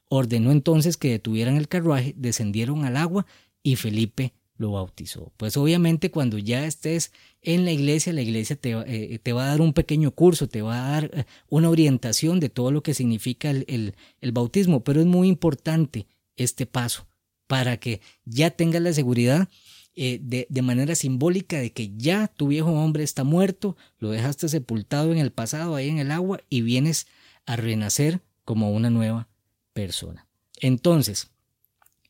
Ordenó 0.07 0.51
entonces 0.51 0.95
que 0.95 1.09
detuvieran 1.09 1.57
el 1.57 1.67
carruaje, 1.67 2.13
descendieron 2.17 2.85
al 2.85 2.95
agua 2.95 3.25
y 3.61 3.75
Felipe 3.75 4.33
lo 4.57 4.71
bautizó. 4.71 5.33
Pues 5.35 5.57
obviamente 5.57 6.11
cuando 6.11 6.37
ya 6.37 6.65
estés 6.65 7.11
en 7.41 7.65
la 7.65 7.71
iglesia, 7.71 8.13
la 8.13 8.21
iglesia 8.21 8.55
te, 8.55 8.71
eh, 8.71 9.19
te, 9.19 9.33
va 9.33 9.45
a 9.45 9.49
dar 9.49 9.61
un 9.61 9.73
pequeño 9.73 10.11
curso, 10.11 10.47
te 10.47 10.61
va 10.61 10.85
a 10.85 10.91
dar 10.91 11.11
eh, 11.13 11.25
una 11.49 11.69
orientación 11.69 12.39
de 12.39 12.49
todo 12.49 12.71
lo 12.71 12.83
que 12.83 12.93
significa 12.93 13.49
el 13.49 13.93
bautismo, 14.31 14.83
pero 14.83 15.01
es 15.01 15.07
muy 15.07 15.27
importante 15.27 16.07
este 16.37 16.65
paso 16.65 17.05
para 17.47 17.77
que 17.77 18.01
ya 18.25 18.51
tengas 18.51 18.81
la 18.81 18.93
seguridad 18.93 19.47
eh, 19.95 20.19
de, 20.21 20.45
de, 20.49 20.61
manera 20.61 20.95
simbólica 20.95 21.57
de 21.57 21.71
que 21.71 21.91
ya 21.95 22.27
tu 22.27 22.47
viejo 22.47 22.71
hombre 22.71 23.03
está 23.03 23.23
muerto, 23.23 23.77
lo 23.97 24.09
dejaste 24.09 24.49
sepultado 24.49 25.11
en 25.11 25.19
el 25.19 25.31
pasado, 25.31 25.75
ahí 25.75 25.87
en 25.87 25.99
el 25.99 26.11
agua, 26.11 26.41
y 26.49 26.61
vienes 26.61 27.07
a 27.45 27.55
renacer 27.55 28.21
como 28.43 28.71
una 28.71 28.89
nueva 28.89 29.29
persona. 29.73 30.27
Entonces, 30.59 31.29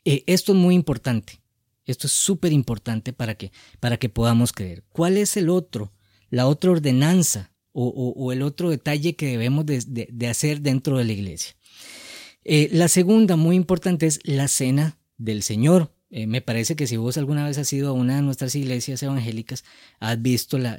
esto 0.04 0.52
es 0.54 0.58
muy 0.58 0.76
importante. 0.76 1.42
Esto 1.86 2.08
es 2.08 2.14
súper 2.14 2.52
importante 2.52 3.14
para 3.14 3.36
que, 3.36 3.52
para 3.80 3.98
que 3.98 4.10
podamos 4.10 4.52
creer. 4.52 4.84
¿Cuál 4.90 5.18
es 5.18 5.38
el 5.38 5.50
otro, 5.50 5.94
la 6.30 6.48
otra 6.48 6.72
ordenanza 6.72 7.52
o, 7.78 8.32
el 8.32 8.42
otro 8.42 8.70
detalle 8.70 9.18
que 9.18 9.28
debemos 9.28 9.66
de, 9.66 10.28
hacer 10.28 10.62
dentro 10.62 10.98
de 10.98 11.06
la 11.06 11.14
iglesia? 11.14 11.56
Eh, 12.44 12.70
la 12.72 12.88
segunda, 12.88 13.36
muy 13.36 13.56
importante, 13.56 14.06
es 14.08 14.20
la 14.24 14.48
cena 14.48 14.98
del 15.18 15.44
Señor. 15.44 15.92
Eh, 16.10 16.28
me 16.28 16.42
parece 16.42 16.76
que 16.76 16.88
si 16.88 16.98
vos 16.98 17.18
alguna 17.18 17.46
vez 17.46 17.58
has 17.58 17.72
ido 17.74 17.90
a 17.90 17.94
una 17.94 18.18
de 18.18 18.22
nuestras 18.22 18.56
iglesias 18.56 19.02
evangélicas, 19.04 19.64
has 20.00 20.22
visto 20.22 20.58
la, 20.58 20.78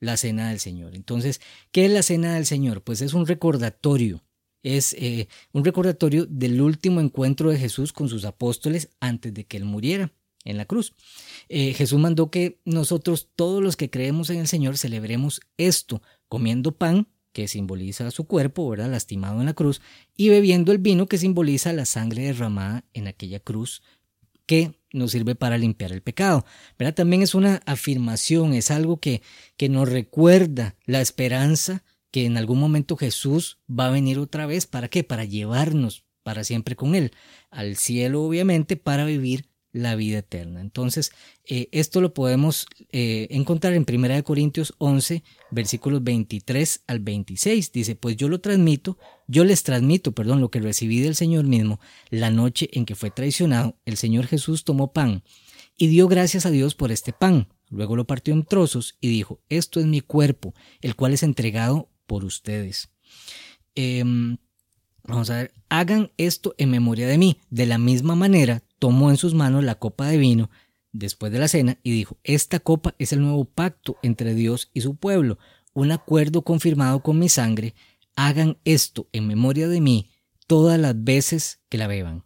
la, 0.00 0.16
cena 0.16 0.48
del 0.48 0.60
Señor. 0.60 0.94
Entonces, 0.94 1.40
¿qué 1.72 1.86
es 1.86 1.90
la 1.90 2.02
cena 2.02 2.34
del 2.34 2.46
Señor? 2.46 2.82
Pues 2.82 3.02
es 3.02 3.14
un 3.14 3.26
recordatorio. 3.26 4.22
Es 4.62 4.94
eh, 4.94 5.28
un 5.52 5.64
recordatorio 5.64 6.26
del 6.26 6.60
último 6.60 7.00
encuentro 7.00 7.50
de 7.50 7.58
Jesús 7.58 7.92
con 7.92 8.08
sus 8.08 8.24
apóstoles 8.24 8.90
antes 9.00 9.32
de 9.32 9.44
que 9.44 9.56
Él 9.56 9.64
muriera 9.64 10.12
en 10.44 10.56
la 10.56 10.66
cruz. 10.66 10.94
Eh, 11.48 11.74
Jesús 11.74 11.98
mandó 11.98 12.30
que 12.30 12.60
nosotros, 12.64 13.28
todos 13.36 13.62
los 13.62 13.76
que 13.76 13.90
creemos 13.90 14.30
en 14.30 14.38
el 14.38 14.48
Señor, 14.48 14.78
celebremos 14.78 15.40
esto, 15.56 16.02
comiendo 16.28 16.72
pan, 16.72 17.08
que 17.32 17.48
simboliza 17.48 18.10
su 18.10 18.24
cuerpo, 18.24 18.68
¿verdad? 18.68 18.90
Lastimado 18.90 19.40
en 19.40 19.46
la 19.46 19.54
cruz, 19.54 19.80
y 20.16 20.28
bebiendo 20.28 20.72
el 20.72 20.78
vino, 20.78 21.06
que 21.06 21.18
simboliza 21.18 21.72
la 21.72 21.84
sangre 21.84 22.24
derramada 22.24 22.84
en 22.92 23.06
aquella 23.06 23.40
cruz, 23.40 23.82
que 24.46 24.72
nos 24.92 25.12
sirve 25.12 25.34
para 25.34 25.58
limpiar 25.58 25.92
el 25.92 26.02
pecado. 26.02 26.44
¿verdad? 26.78 26.94
También 26.94 27.22
es 27.22 27.34
una 27.34 27.62
afirmación, 27.66 28.54
es 28.54 28.70
algo 28.70 28.98
que, 28.98 29.22
que 29.56 29.68
nos 29.68 29.88
recuerda 29.88 30.76
la 30.86 31.00
esperanza 31.00 31.84
que 32.10 32.26
en 32.26 32.36
algún 32.36 32.58
momento 32.58 32.96
Jesús 32.96 33.58
va 33.70 33.86
a 33.86 33.92
venir 33.92 34.18
otra 34.18 34.46
vez. 34.46 34.66
¿Para 34.66 34.88
qué? 34.88 35.04
Para 35.04 35.24
llevarnos 35.24 36.04
para 36.22 36.44
siempre 36.44 36.76
con 36.76 36.94
Él. 36.94 37.12
Al 37.50 37.76
cielo, 37.76 38.22
obviamente, 38.22 38.76
para 38.76 39.04
vivir 39.04 39.46
la 39.72 39.94
vida 39.94 40.18
eterna. 40.18 40.60
Entonces, 40.60 41.12
eh, 41.46 41.68
esto 41.72 42.00
lo 42.00 42.12
podemos 42.14 42.66
eh, 42.92 43.28
encontrar 43.30 43.74
en 43.74 43.86
1 43.88 44.24
Corintios 44.24 44.74
11, 44.78 45.22
versículos 45.50 46.02
23 46.02 46.84
al 46.86 47.00
26. 47.00 47.72
Dice, 47.72 47.94
pues 47.94 48.16
yo 48.16 48.28
lo 48.28 48.40
transmito, 48.40 48.98
yo 49.26 49.44
les 49.44 49.62
transmito, 49.62 50.12
perdón, 50.12 50.40
lo 50.40 50.50
que 50.50 50.60
recibí 50.60 51.00
del 51.00 51.14
Señor 51.14 51.44
mismo. 51.44 51.80
La 52.10 52.30
noche 52.30 52.68
en 52.72 52.84
que 52.84 52.94
fue 52.94 53.10
traicionado, 53.10 53.76
el 53.84 53.96
Señor 53.96 54.26
Jesús 54.26 54.64
tomó 54.64 54.92
pan 54.92 55.22
y 55.76 55.86
dio 55.86 56.08
gracias 56.08 56.46
a 56.46 56.50
Dios 56.50 56.74
por 56.74 56.92
este 56.92 57.12
pan. 57.12 57.48
Luego 57.70 57.94
lo 57.96 58.06
partió 58.06 58.34
en 58.34 58.44
trozos 58.44 58.96
y 59.00 59.08
dijo, 59.08 59.40
esto 59.48 59.80
es 59.80 59.86
mi 59.86 60.00
cuerpo, 60.00 60.54
el 60.80 60.96
cual 60.96 61.14
es 61.14 61.22
entregado 61.22 61.88
por 62.06 62.24
ustedes. 62.24 62.90
Em, 63.76 64.36
vamos 65.04 65.30
a 65.30 65.36
ver, 65.36 65.54
hagan 65.68 66.10
esto 66.16 66.54
en 66.58 66.70
memoria 66.70 67.06
de 67.06 67.16
mí. 67.16 67.38
De 67.48 67.66
la 67.66 67.78
misma 67.78 68.16
manera, 68.16 68.64
tomó 68.80 69.10
en 69.10 69.16
sus 69.16 69.34
manos 69.34 69.62
la 69.62 69.76
copa 69.76 70.08
de 70.08 70.16
vino 70.16 70.50
después 70.90 71.30
de 71.30 71.38
la 71.38 71.46
cena 71.46 71.78
y 71.84 71.92
dijo, 71.92 72.18
esta 72.24 72.58
copa 72.58 72.96
es 72.98 73.12
el 73.12 73.20
nuevo 73.20 73.44
pacto 73.44 73.96
entre 74.02 74.34
Dios 74.34 74.70
y 74.74 74.80
su 74.80 74.96
pueblo, 74.96 75.38
un 75.72 75.92
acuerdo 75.92 76.42
confirmado 76.42 77.00
con 77.00 77.16
mi 77.18 77.28
sangre, 77.28 77.74
hagan 78.16 78.58
esto 78.64 79.06
en 79.12 79.28
memoria 79.28 79.68
de 79.68 79.80
mí 79.80 80.10
todas 80.48 80.80
las 80.80 81.04
veces 81.04 81.60
que 81.68 81.78
la 81.78 81.86
beban, 81.86 82.24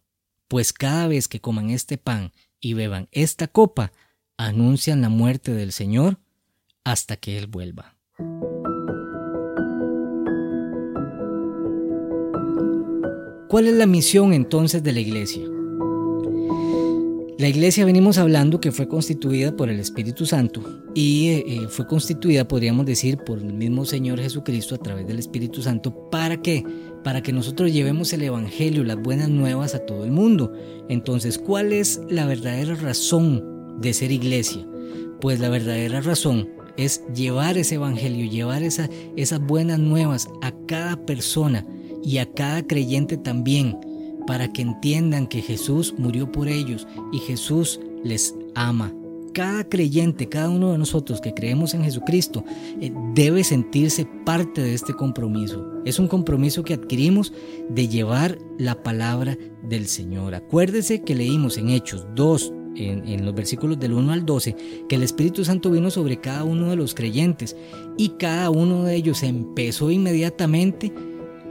pues 0.49 0.73
cada 0.73 1.09
vez 1.09 1.29
que 1.29 1.41
coman 1.43 1.69
este 1.69 1.99
pan 1.99 2.33
y 2.59 2.73
beban 2.73 3.09
esta 3.13 3.49
copa, 3.49 3.93
anuncian 4.39 5.03
la 5.03 5.11
muerte 5.11 5.53
del 5.53 5.73
Señor 5.73 6.21
hasta 6.85 7.17
que 7.17 7.37
Él 7.37 7.49
vuelva. 7.49 7.99
¿Cuál 13.49 13.67
es 13.67 13.75
la 13.75 13.87
misión 13.87 14.33
entonces 14.33 14.83
de 14.83 14.93
la 14.93 15.01
iglesia? 15.01 15.54
La 17.45 17.51
iglesia 17.51 17.85
venimos 17.85 18.17
hablando 18.17 18.59
que 18.59 18.73
fue 18.73 18.89
constituida 18.89 19.55
por 19.55 19.69
el 19.69 19.79
Espíritu 19.79 20.25
Santo 20.25 20.63
y 20.95 21.29
eh, 21.29 21.45
eh, 21.47 21.69
fue 21.69 21.87
constituida, 21.87 22.49
podríamos 22.49 22.87
decir, 22.87 23.19
por 23.19 23.37
el 23.37 23.53
mismo 23.53 23.85
Señor 23.85 24.19
Jesucristo 24.19 24.75
a 24.75 24.79
través 24.79 25.07
del 25.07 25.19
Espíritu 25.19 25.61
Santo. 25.61 26.09
¿Para 26.09 26.41
qué? 26.41 26.65
Para 27.03 27.23
que 27.23 27.35
nosotros 27.35 27.71
llevemos 27.71 28.15
el 28.15 28.23
Evangelio, 28.23 28.83
las 28.83 28.97
buenas 28.97 29.29
nuevas 29.29 29.75
a 29.75 29.81
todo 29.81 30.07
el 30.07 30.11
mundo. 30.11 30.55
Entonces, 30.89 31.37
¿cuál 31.37 31.75
es 31.75 32.01
la 32.09 32.25
verdadera 32.25 32.77
razón 32.77 33.45
de 33.79 33.93
ser 33.93 34.11
iglesia? 34.11 34.67
Pues 35.21 35.39
la 35.39 35.51
verdadera 35.51 36.01
razón 36.01 36.49
es 36.79 37.03
llevar 37.15 37.59
ese 37.59 37.75
evangelio, 37.75 38.25
llevar 38.25 38.63
esa, 38.63 38.89
esas 39.17 39.41
buenas 39.41 39.79
nuevas 39.79 40.31
a 40.41 40.51
cada 40.67 40.97
persona 41.05 41.67
y 42.03 42.17
a 42.17 42.33
cada 42.33 42.67
creyente 42.67 43.19
también, 43.19 43.77
para 44.27 44.53
que 44.53 44.63
entiendan 44.63 45.27
que 45.27 45.43
Jesús 45.43 45.95
murió 45.99 46.31
por 46.31 46.49
ellos 46.49 46.87
y 47.13 47.19
Jesús 47.19 47.81
les 48.03 48.35
ama. 48.55 48.93
Cada 49.33 49.65
creyente, 49.69 50.29
cada 50.29 50.49
uno 50.49 50.71
de 50.71 50.79
nosotros 50.79 51.21
que 51.21 51.35
creemos 51.35 51.75
en 51.75 51.83
Jesucristo, 51.83 52.45
eh, 52.81 52.93
debe 53.15 53.43
sentirse 53.43 54.07
parte 54.25 54.63
de 54.63 54.75
este 54.75 54.95
compromiso. 54.95 55.83
Es 55.85 55.99
un 55.99 56.07
compromiso 56.07 56.63
que 56.63 56.75
adquirimos 56.75 57.33
de 57.69 57.89
llevar 57.89 58.39
la 58.59 58.81
palabra 58.83 59.37
del 59.69 59.89
Señor. 59.89 60.37
Acuérdese 60.37 61.03
que 61.03 61.17
leímos 61.17 61.59
en 61.59 61.71
Hechos 61.71 62.07
2, 62.15 62.53
en, 62.77 63.25
los 63.25 63.35
versículos 63.35 63.79
del 63.79 63.93
1 63.93 64.13
al 64.13 64.27
12, 64.27 64.57
que 64.89 64.97
el 64.97 65.03
Espíritu 65.03 65.45
Santo 65.45 65.71
vino 65.71 65.91
sobre 65.91 66.21
cada 66.21 66.45
uno 66.45 66.71
de 66.71 66.77
los 66.77 66.95
creyentes 66.95 67.57
y 67.97 68.11
cada 68.11 68.51
uno 68.51 68.85
de 68.85 68.95
ellos 68.95 69.23
empezó 69.23 69.91
inmediatamente 69.91 70.93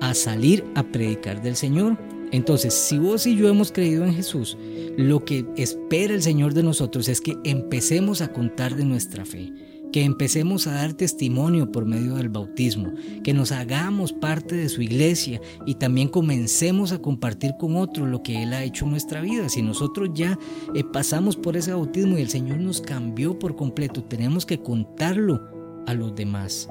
a 0.01 0.13
salir 0.13 0.65
a 0.75 0.83
predicar 0.83 1.41
del 1.41 1.55
Señor. 1.55 1.97
Entonces, 2.33 2.73
si 2.73 2.97
vos 2.97 3.25
y 3.25 3.37
yo 3.37 3.47
hemos 3.47 3.71
creído 3.71 4.03
en 4.03 4.13
Jesús, 4.13 4.57
lo 4.97 5.23
que 5.23 5.45
espera 5.55 6.13
el 6.13 6.21
Señor 6.21 6.53
de 6.53 6.63
nosotros 6.63 7.07
es 7.07 7.21
que 7.21 7.37
empecemos 7.45 8.21
a 8.21 8.33
contar 8.33 8.75
de 8.75 8.83
nuestra 8.83 9.23
fe 9.23 9.53
que 9.93 10.03
empecemos 10.03 10.65
a 10.65 10.73
dar 10.73 10.93
testimonio 10.93 11.71
por 11.71 11.85
medio 11.85 12.15
del 12.15 12.27
bautismo, 12.27 12.91
que 13.23 13.31
nos 13.31 13.51
hagamos 13.51 14.11
parte 14.11 14.55
de 14.55 14.67
su 14.67 14.81
iglesia 14.81 15.39
y 15.67 15.75
también 15.75 16.09
comencemos 16.09 16.91
a 16.91 16.99
compartir 16.99 17.51
con 17.59 17.75
otros 17.75 18.09
lo 18.09 18.23
que 18.23 18.41
Él 18.41 18.53
ha 18.53 18.63
hecho 18.63 18.85
en 18.85 18.91
nuestra 18.91 19.21
vida. 19.21 19.49
Si 19.49 19.61
nosotros 19.61 20.09
ya 20.15 20.39
eh, 20.73 20.83
pasamos 20.83 21.37
por 21.37 21.55
ese 21.55 21.73
bautismo 21.73 22.17
y 22.17 22.21
el 22.21 22.29
Señor 22.29 22.57
nos 22.57 22.81
cambió 22.81 23.37
por 23.37 23.55
completo, 23.55 24.03
tenemos 24.03 24.47
que 24.47 24.59
contarlo 24.59 25.39
a 25.85 25.93
los 25.93 26.15
demás. 26.15 26.67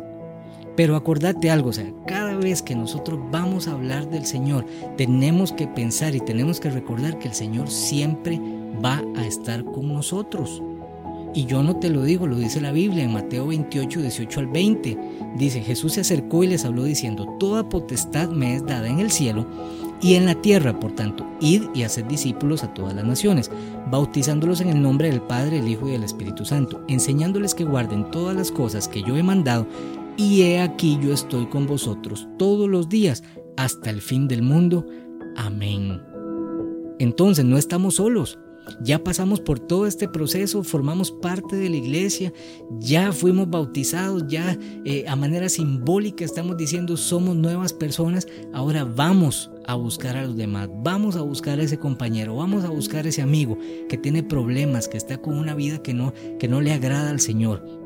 Pero 0.76 0.96
acordate 0.96 1.50
algo, 1.50 1.70
o 1.70 1.72
sea, 1.72 1.92
cada 2.06 2.36
vez 2.36 2.62
que 2.62 2.74
nosotros 2.74 3.20
vamos 3.30 3.68
a 3.68 3.72
hablar 3.72 4.08
del 4.08 4.24
Señor, 4.24 4.64
tenemos 4.96 5.52
que 5.52 5.66
pensar 5.66 6.14
y 6.14 6.20
tenemos 6.20 6.60
que 6.60 6.70
recordar 6.70 7.18
que 7.18 7.28
el 7.28 7.34
Señor 7.34 7.70
siempre 7.70 8.40
va 8.82 9.02
a 9.16 9.26
estar 9.26 9.64
con 9.64 9.92
nosotros. 9.92 10.62
Y 11.34 11.46
yo 11.46 11.62
no 11.62 11.76
te 11.76 11.88
lo 11.88 12.02
digo, 12.02 12.26
lo 12.26 12.36
dice 12.36 12.60
la 12.60 12.72
Biblia 12.72 13.04
en 13.04 13.12
Mateo 13.12 13.46
28, 13.46 14.00
18 14.02 14.40
al 14.40 14.46
20. 14.48 14.98
Dice, 15.36 15.62
Jesús 15.62 15.94
se 15.94 16.02
acercó 16.02 16.44
y 16.44 16.48
les 16.48 16.64
habló 16.64 16.84
diciendo, 16.84 17.26
Toda 17.38 17.68
potestad 17.68 18.28
me 18.28 18.54
es 18.54 18.66
dada 18.66 18.86
en 18.88 18.98
el 18.98 19.10
cielo 19.10 19.46
y 20.02 20.16
en 20.16 20.26
la 20.26 20.34
tierra, 20.34 20.78
por 20.78 20.92
tanto, 20.92 21.24
id 21.40 21.62
y 21.74 21.84
haced 21.84 22.04
discípulos 22.04 22.64
a 22.64 22.74
todas 22.74 22.92
las 22.92 23.04
naciones, 23.04 23.50
bautizándolos 23.88 24.60
en 24.60 24.70
el 24.70 24.82
nombre 24.82 25.08
del 25.08 25.22
Padre, 25.22 25.60
el 25.60 25.68
Hijo 25.68 25.88
y 25.88 25.92
del 25.92 26.02
Espíritu 26.02 26.44
Santo, 26.44 26.82
enseñándoles 26.88 27.54
que 27.54 27.64
guarden 27.64 28.10
todas 28.10 28.36
las 28.36 28.50
cosas 28.50 28.88
que 28.88 29.02
yo 29.02 29.16
he 29.16 29.22
mandado, 29.22 29.66
y 30.16 30.42
he 30.42 30.60
aquí 30.60 30.98
yo 31.02 31.12
estoy 31.12 31.46
con 31.46 31.66
vosotros 31.66 32.28
todos 32.38 32.68
los 32.68 32.88
días 32.88 33.22
hasta 33.56 33.90
el 33.90 34.00
fin 34.00 34.28
del 34.28 34.42
mundo. 34.42 34.86
Amén. 35.36 36.02
Entonces 36.98 37.44
no 37.44 37.56
estamos 37.58 37.96
solos. 37.96 38.38
Ya 38.80 39.02
pasamos 39.02 39.40
por 39.40 39.58
todo 39.58 39.88
este 39.88 40.08
proceso, 40.08 40.62
formamos 40.62 41.10
parte 41.10 41.56
de 41.56 41.68
la 41.68 41.76
iglesia, 41.76 42.32
ya 42.78 43.12
fuimos 43.12 43.50
bautizados, 43.50 44.24
ya 44.28 44.56
eh, 44.84 45.04
a 45.08 45.16
manera 45.16 45.48
simbólica 45.48 46.24
estamos 46.24 46.56
diciendo 46.56 46.96
somos 46.96 47.34
nuevas 47.34 47.72
personas, 47.72 48.28
ahora 48.52 48.84
vamos 48.84 49.50
a 49.66 49.74
buscar 49.74 50.16
a 50.16 50.24
los 50.24 50.36
demás, 50.36 50.68
vamos 50.76 51.16
a 51.16 51.22
buscar 51.22 51.58
a 51.58 51.64
ese 51.64 51.78
compañero, 51.78 52.36
vamos 52.36 52.64
a 52.64 52.70
buscar 52.70 53.04
a 53.04 53.08
ese 53.08 53.20
amigo 53.20 53.58
que 53.88 53.98
tiene 53.98 54.22
problemas, 54.22 54.86
que 54.86 54.96
está 54.96 55.18
con 55.18 55.36
una 55.36 55.56
vida 55.56 55.82
que 55.82 55.92
no, 55.92 56.14
que 56.38 56.46
no 56.46 56.60
le 56.60 56.72
agrada 56.72 57.10
al 57.10 57.18
Señor. 57.18 57.81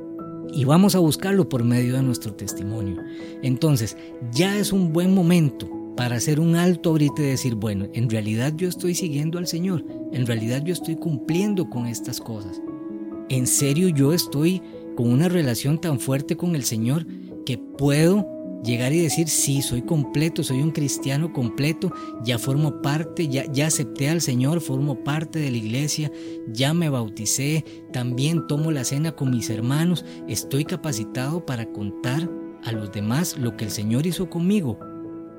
Y 0.53 0.65
vamos 0.65 0.95
a 0.95 1.01
buscarlo 1.01 1.49
por 1.49 1.65
medio 1.65 1.95
de 1.97 2.03
nuestro 2.03 2.35
testimonio. 2.35 3.03
Entonces, 3.43 3.97
ya 4.33 4.57
es 4.59 4.73
un 4.73 4.93
buen 4.93 5.15
momento 5.15 5.69
para 5.97 6.17
hacer 6.17 6.41
un 6.41 6.57
alto 6.57 6.91
ahorita 6.91 7.23
y 7.23 7.27
decir, 7.27 7.55
bueno, 7.55 7.87
en 7.95 8.11
realidad 8.11 8.53
yo 8.57 8.69
estoy 8.69 8.95
siguiendo 8.95 9.39
al 9.39 9.47
Señor, 9.47 9.85
en 10.13 10.27
realidad 10.27 10.63
yo 10.63 10.73
estoy 10.73 10.97
cumpliendo 10.97 11.71
con 11.71 11.87
estas 11.87 12.21
cosas. 12.21 12.61
En 13.29 13.47
serio 13.47 13.89
yo 13.89 14.13
estoy 14.13 14.63
con 14.95 15.11
una 15.11 15.29
relación 15.29 15.81
tan 15.81 15.99
fuerte 15.99 16.37
con 16.37 16.55
el 16.55 16.65
Señor 16.65 17.07
que 17.45 17.59
puedo 17.59 18.27
llegar 18.67 18.93
y 18.93 19.01
decir, 19.01 19.29
sí, 19.29 19.63
soy 19.63 19.83
completo, 19.83 20.43
soy 20.43 20.61
un 20.61 20.73
cristiano 20.73 21.33
completo, 21.33 21.93
ya 22.23 22.39
formo 22.39 22.83
parte, 22.83 23.29
ya, 23.29 23.51
ya 23.51 23.69
acepté 23.69 24.11
al 24.11 24.21
Señor, 24.21 24.61
formo 24.61 25.03
parte 25.05 25.39
de 25.39 25.51
la 25.51 25.57
iglesia, 25.57 26.11
ya 26.49 26.75
me 26.75 26.91
bauticé, 26.91 27.65
también 27.93 28.47
tomo 28.47 28.71
la 28.73 28.85
cena 28.85 29.13
con 29.13 29.31
mis 29.31 29.49
hermanos, 29.49 30.05
estoy 30.29 30.65
capacitado 30.65 31.47
para 31.47 31.73
contar 31.73 32.29
a 32.65 32.73
los 32.73 32.93
demás 32.93 33.39
lo 33.39 33.57
que 33.57 33.65
el 33.65 33.71
Señor 33.71 34.07
hizo 34.07 34.29
conmigo. 34.29 34.79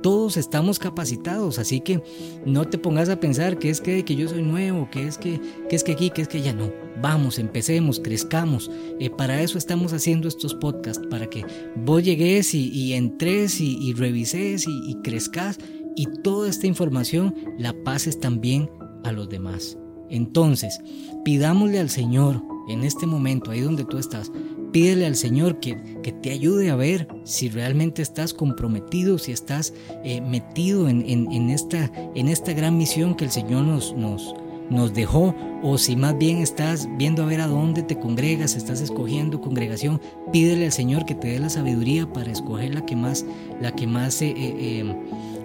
Todos 0.08 0.38
estamos 0.38 0.80
capacitados, 0.80 1.60
así 1.60 1.82
que 1.82 2.02
no 2.46 2.66
te 2.66 2.78
pongas 2.78 3.10
a 3.10 3.20
pensar 3.20 3.60
que 3.60 3.70
es 3.70 3.82
que, 3.82 4.06
que 4.06 4.16
yo 4.16 4.30
soy 4.30 4.42
nuevo, 4.42 4.90
que 4.90 5.06
es 5.06 5.18
que, 5.18 5.42
que 5.68 5.76
es 5.76 5.84
que 5.84 5.92
aquí, 5.92 6.12
que 6.12 6.22
es 6.22 6.30
que 6.30 6.42
ya 6.42 6.54
no. 6.54 6.72
Vamos, 7.02 7.40
empecemos, 7.40 8.00
crezcamos. 8.00 8.72
Eh, 9.02 9.10
para 9.10 9.42
eso 9.42 9.58
estamos 9.58 9.92
haciendo 9.92 10.30
estos 10.30 10.54
podcasts, 10.54 11.06
para 11.10 11.30
que 11.30 11.46
vos 11.76 12.02
llegues 12.04 12.54
y, 12.54 12.94
entres 12.94 13.60
y, 13.60 13.94
revises 13.96 14.66
y, 14.66 14.92
y 14.92 14.96
crezcas 15.02 15.58
y 15.98 16.06
toda 16.24 16.48
esta 16.48 16.68
información 16.68 17.36
la 17.58 17.74
pases 17.84 18.18
también 18.18 18.70
a 19.04 19.12
los 19.12 19.28
demás. 19.28 19.78
Entonces, 20.10 20.80
pidámosle 21.26 21.80
al 21.80 21.90
Señor 21.90 22.42
en 22.70 22.86
este 22.86 23.08
momento, 23.08 23.52
ahí 23.52 23.60
donde 23.60 23.84
tú 23.84 23.98
estás, 23.98 24.32
Pídele 24.72 25.06
al 25.06 25.16
Señor 25.16 25.60
que, 25.60 25.82
que, 26.04 26.12
te 26.12 26.32
ayude 26.32 26.70
a 26.70 26.76
ver 26.76 27.08
si 27.24 27.50
realmente 27.50 28.02
estás 28.02 28.34
comprometido, 28.34 29.18
si 29.18 29.32
estás 29.32 29.74
eh, 30.04 30.22
metido 30.22 30.90
en, 30.90 31.04
en, 31.08 31.50
esta, 31.50 31.92
en 32.16 32.28
esta 32.28 32.54
gran 32.54 32.78
misión 32.78 33.16
que 33.16 33.26
el 33.26 33.32
Señor 33.32 33.64
nos, 33.64 33.94
nos, 33.96 34.36
nos 34.70 34.94
dejó, 34.94 35.34
o 35.64 35.78
si 35.78 35.96
más 35.96 36.18
bien 36.18 36.38
estás 36.38 36.88
viendo 36.98 37.24
a 37.24 37.26
ver 37.26 37.42
a 37.42 37.48
dónde 37.48 37.82
te 37.82 37.98
congregas, 37.98 38.56
estás 38.56 38.82
escogiendo 38.82 39.42
congregación, 39.42 40.02
pídele 40.32 40.66
al 40.66 40.74
Señor 40.74 41.06
que 41.06 41.16
te 41.16 41.30
dé 41.30 41.40
la 41.40 41.50
sabiduría 41.50 42.12
para 42.12 42.32
escoger 42.32 42.74
la 42.74 42.86
que 42.86 42.96
más, 42.96 43.26
la 43.62 43.72
que 43.72 43.88
más, 43.88 44.22
eh, 44.22 44.34
eh, 44.38 44.96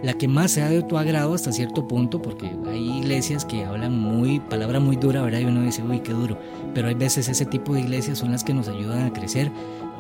la 0.03 0.15
que 0.15 0.29
más 0.29 0.53
sea 0.53 0.69
de 0.69 0.83
tu 0.83 0.99
agrado 0.99 1.35
hasta 1.35 1.53
cierto 1.53 1.87
punto, 1.87 2.21
porque 2.21 2.51
hay 2.67 2.99
iglesias 2.99 3.45
que 3.45 3.65
hablan 3.65 3.99
muy, 3.99 4.41
palabra 4.41 4.81
muy 4.81 4.97
dura, 4.97 5.23
¿verdad? 5.23 5.41
Y 5.41 5.45
uno 5.45 5.63
dice, 5.63 5.83
uy, 5.83 6.01
qué 6.01 6.13
duro, 6.13 6.39
pero 6.75 6.89
hay 6.89 6.95
veces 6.95 7.29
ese 7.29 7.47
tipo 7.47 7.75
de 7.75 7.81
iglesias 7.81 8.19
son 8.19 8.33
las 8.33 8.45
que 8.45 8.55
nos 8.55 8.69
ayudan 8.69 9.05
a 9.05 9.13
crecer 9.13 9.51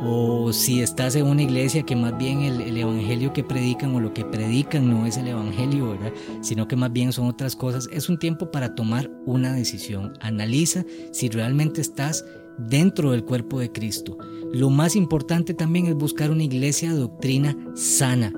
o 0.05 0.53
si 0.53 0.83
estás 0.83 1.15
en 1.15 1.27
una 1.27 1.43
iglesia 1.43 1.85
que 1.85 1.95
más 1.95 2.17
bien 2.19 2.41
el, 2.41 2.77
evangelio 2.77 3.33
que 3.33 3.45
predican 3.45 3.95
o 3.95 4.01
lo 4.01 4.13
que 4.13 4.25
predican 4.25 4.91
no 4.91 5.07
es 5.07 5.17
el 5.17 5.29
evangelio, 5.29 5.91
¿verdad? 5.91 6.13
Sino 6.41 6.67
que 6.67 6.77
más 6.77 6.93
bien 6.93 7.13
son 7.13 7.27
otras 7.29 7.55
cosas, 7.55 7.89
es 7.93 8.09
un 8.09 8.19
tiempo 8.19 8.51
para 8.51 8.75
tomar 8.75 9.11
una 9.27 9.53
decisión. 9.53 10.15
Analiza 10.21 10.85
si 11.13 11.29
realmente 11.29 11.81
estás 11.81 12.25
dentro 12.59 13.13
del 13.13 13.25
cuerpo 13.25 13.61
de 13.61 13.71
Cristo. 13.71 14.19
Lo 14.53 14.71
más 14.71 14.97
importante 14.97 15.55
también 15.55 15.87
es 15.87 15.95
buscar 15.95 16.31
una 16.31 16.43
iglesia 16.43 16.93
de 16.93 16.99
doctrina 16.99 17.57
sana. 17.75 18.33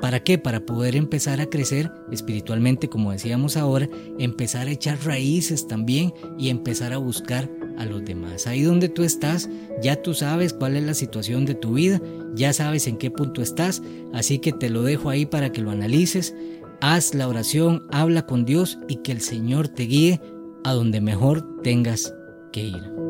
¿Para 0.00 0.20
qué? 0.20 0.38
Para 0.38 0.60
poder 0.60 0.94
empezar 0.94 1.40
a 1.40 1.46
crecer 1.46 1.90
espiritualmente, 2.12 2.88
como 2.88 3.12
decíamos 3.12 3.56
ahora, 3.56 3.88
empezar 4.18 4.68
a 4.68 4.70
echar 4.70 4.98
raíces 5.04 5.66
también 5.66 6.12
y 6.38 6.50
empezar 6.50 6.92
a 6.92 6.98
buscar 6.98 7.50
a 7.78 7.84
los 7.84 8.04
demás. 8.04 8.46
Ahí 8.46 8.62
donde 8.62 8.88
tú 8.88 9.02
estás, 9.02 9.48
ya 9.82 10.02
tú 10.02 10.14
sabes 10.14 10.52
cuál 10.52 10.76
es 10.76 10.84
la 10.84 10.94
situación 10.94 11.46
de 11.46 11.54
tu 11.54 11.74
vida, 11.74 12.00
ya 12.34 12.52
sabes 12.52 12.86
en 12.86 12.96
qué 12.96 13.10
punto 13.10 13.42
estás, 13.42 13.82
así 14.12 14.38
que 14.38 14.52
te 14.52 14.70
lo 14.70 14.82
dejo 14.82 15.10
ahí 15.10 15.26
para 15.26 15.52
que 15.52 15.62
lo 15.62 15.70
analices. 15.70 16.34
Haz 16.80 17.14
la 17.14 17.26
oración, 17.26 17.86
habla 17.90 18.26
con 18.26 18.44
Dios 18.44 18.78
y 18.88 18.96
que 18.96 19.12
el 19.12 19.20
Señor 19.20 19.68
te 19.68 19.84
guíe 19.84 20.20
a 20.64 20.72
donde 20.72 21.00
mejor 21.00 21.62
tengas 21.62 22.14
que 22.52 22.64
ir. 22.64 23.07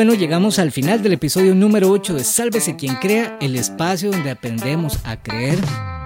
Bueno, 0.00 0.14
llegamos 0.14 0.58
al 0.58 0.72
final 0.72 1.02
del 1.02 1.12
episodio 1.12 1.54
número 1.54 1.90
8 1.90 2.14
de 2.14 2.24
Sálvese 2.24 2.74
quien 2.74 2.94
crea, 2.94 3.36
el 3.42 3.54
espacio 3.54 4.10
donde 4.10 4.30
aprendemos 4.30 4.98
a 5.04 5.18
creer 5.18 5.58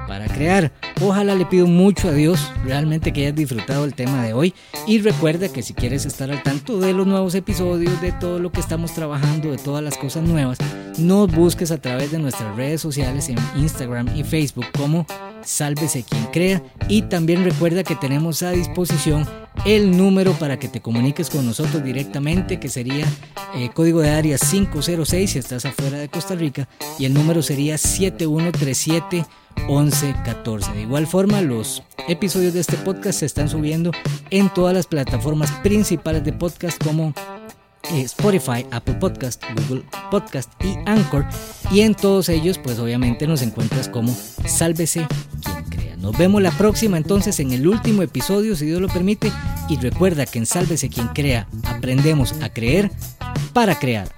para 0.06 0.26
crear. 0.26 0.72
Ojalá 1.00 1.34
le 1.34 1.46
pido 1.46 1.66
mucho 1.66 2.08
a 2.08 2.12
Dios 2.12 2.50
realmente 2.64 3.12
que 3.12 3.22
hayas 3.22 3.34
disfrutado 3.34 3.84
el 3.84 3.94
tema 3.94 4.22
de 4.22 4.32
hoy 4.32 4.54
y 4.86 5.00
recuerda 5.00 5.48
que 5.48 5.62
si 5.62 5.74
quieres 5.74 6.06
estar 6.06 6.30
al 6.30 6.42
tanto 6.42 6.78
de 6.78 6.92
los 6.92 7.06
nuevos 7.06 7.34
episodios, 7.34 8.00
de 8.00 8.12
todo 8.12 8.38
lo 8.38 8.52
que 8.52 8.60
estamos 8.60 8.92
trabajando, 8.92 9.50
de 9.50 9.58
todas 9.58 9.82
las 9.82 9.96
cosas 9.96 10.22
nuevas, 10.22 10.58
nos 10.98 11.30
busques 11.32 11.70
a 11.70 11.78
través 11.78 12.10
de 12.12 12.18
nuestras 12.18 12.54
redes 12.56 12.80
sociales 12.80 13.28
en 13.28 13.38
Instagram 13.56 14.08
y 14.16 14.24
Facebook 14.24 14.66
como 14.76 15.06
Sálvese 15.44 16.04
quien 16.04 16.24
crea 16.26 16.62
y 16.88 17.02
también 17.02 17.44
recuerda 17.44 17.84
que 17.84 17.96
tenemos 17.96 18.42
a 18.42 18.50
disposición 18.50 19.26
el 19.64 19.96
número 19.96 20.32
para 20.32 20.58
que 20.58 20.68
te 20.68 20.80
comuniques 20.80 21.30
con 21.30 21.46
nosotros 21.46 21.82
directamente, 21.82 22.60
que 22.60 22.68
sería 22.68 23.06
eh, 23.54 23.70
código 23.72 24.00
de 24.00 24.10
área 24.10 24.36
506 24.36 25.30
si 25.30 25.38
estás 25.38 25.64
afuera 25.64 25.98
de 25.98 26.08
Costa 26.08 26.34
Rica, 26.34 26.68
y 26.98 27.04
el 27.04 27.14
número 27.14 27.42
sería 27.42 27.78
7137 27.78 29.24
1114. 29.68 30.72
De 30.72 30.82
igual 30.82 31.06
forma, 31.06 31.40
los 31.40 31.82
episodios 32.08 32.54
de 32.54 32.60
este 32.60 32.76
podcast 32.76 33.20
se 33.20 33.26
están 33.26 33.48
subiendo 33.48 33.90
en 34.30 34.52
todas 34.52 34.74
las 34.74 34.86
plataformas 34.86 35.50
principales 35.62 36.24
de 36.24 36.32
podcast 36.32 36.82
como 36.82 37.14
eh, 37.92 38.02
Spotify, 38.02 38.66
Apple 38.70 38.94
Podcast, 38.94 39.42
Google 39.56 39.84
Podcast 40.10 40.50
y 40.62 40.76
Anchor. 40.86 41.26
Y 41.70 41.80
en 41.80 41.94
todos 41.94 42.28
ellos, 42.28 42.58
pues 42.58 42.78
obviamente 42.78 43.26
nos 43.26 43.42
encuentras 43.42 43.88
como 43.88 44.14
Sálvese 44.46 45.06
quien 45.42 45.64
crea. 45.64 45.96
Nos 45.96 46.16
vemos 46.16 46.40
la 46.42 46.50
próxima 46.52 46.96
entonces 46.96 47.40
en 47.40 47.52
el 47.52 47.66
último 47.66 48.02
episodio, 48.02 48.56
si 48.56 48.66
Dios 48.66 48.80
lo 48.80 48.88
permite. 48.88 49.30
Y 49.68 49.76
recuerda 49.76 50.26
que 50.26 50.38
en 50.38 50.46
Sálvese 50.46 50.88
quien 50.88 51.08
crea 51.08 51.46
aprendemos 51.66 52.32
a 52.42 52.48
creer 52.48 52.90
para 53.52 53.78
crear. 53.78 54.08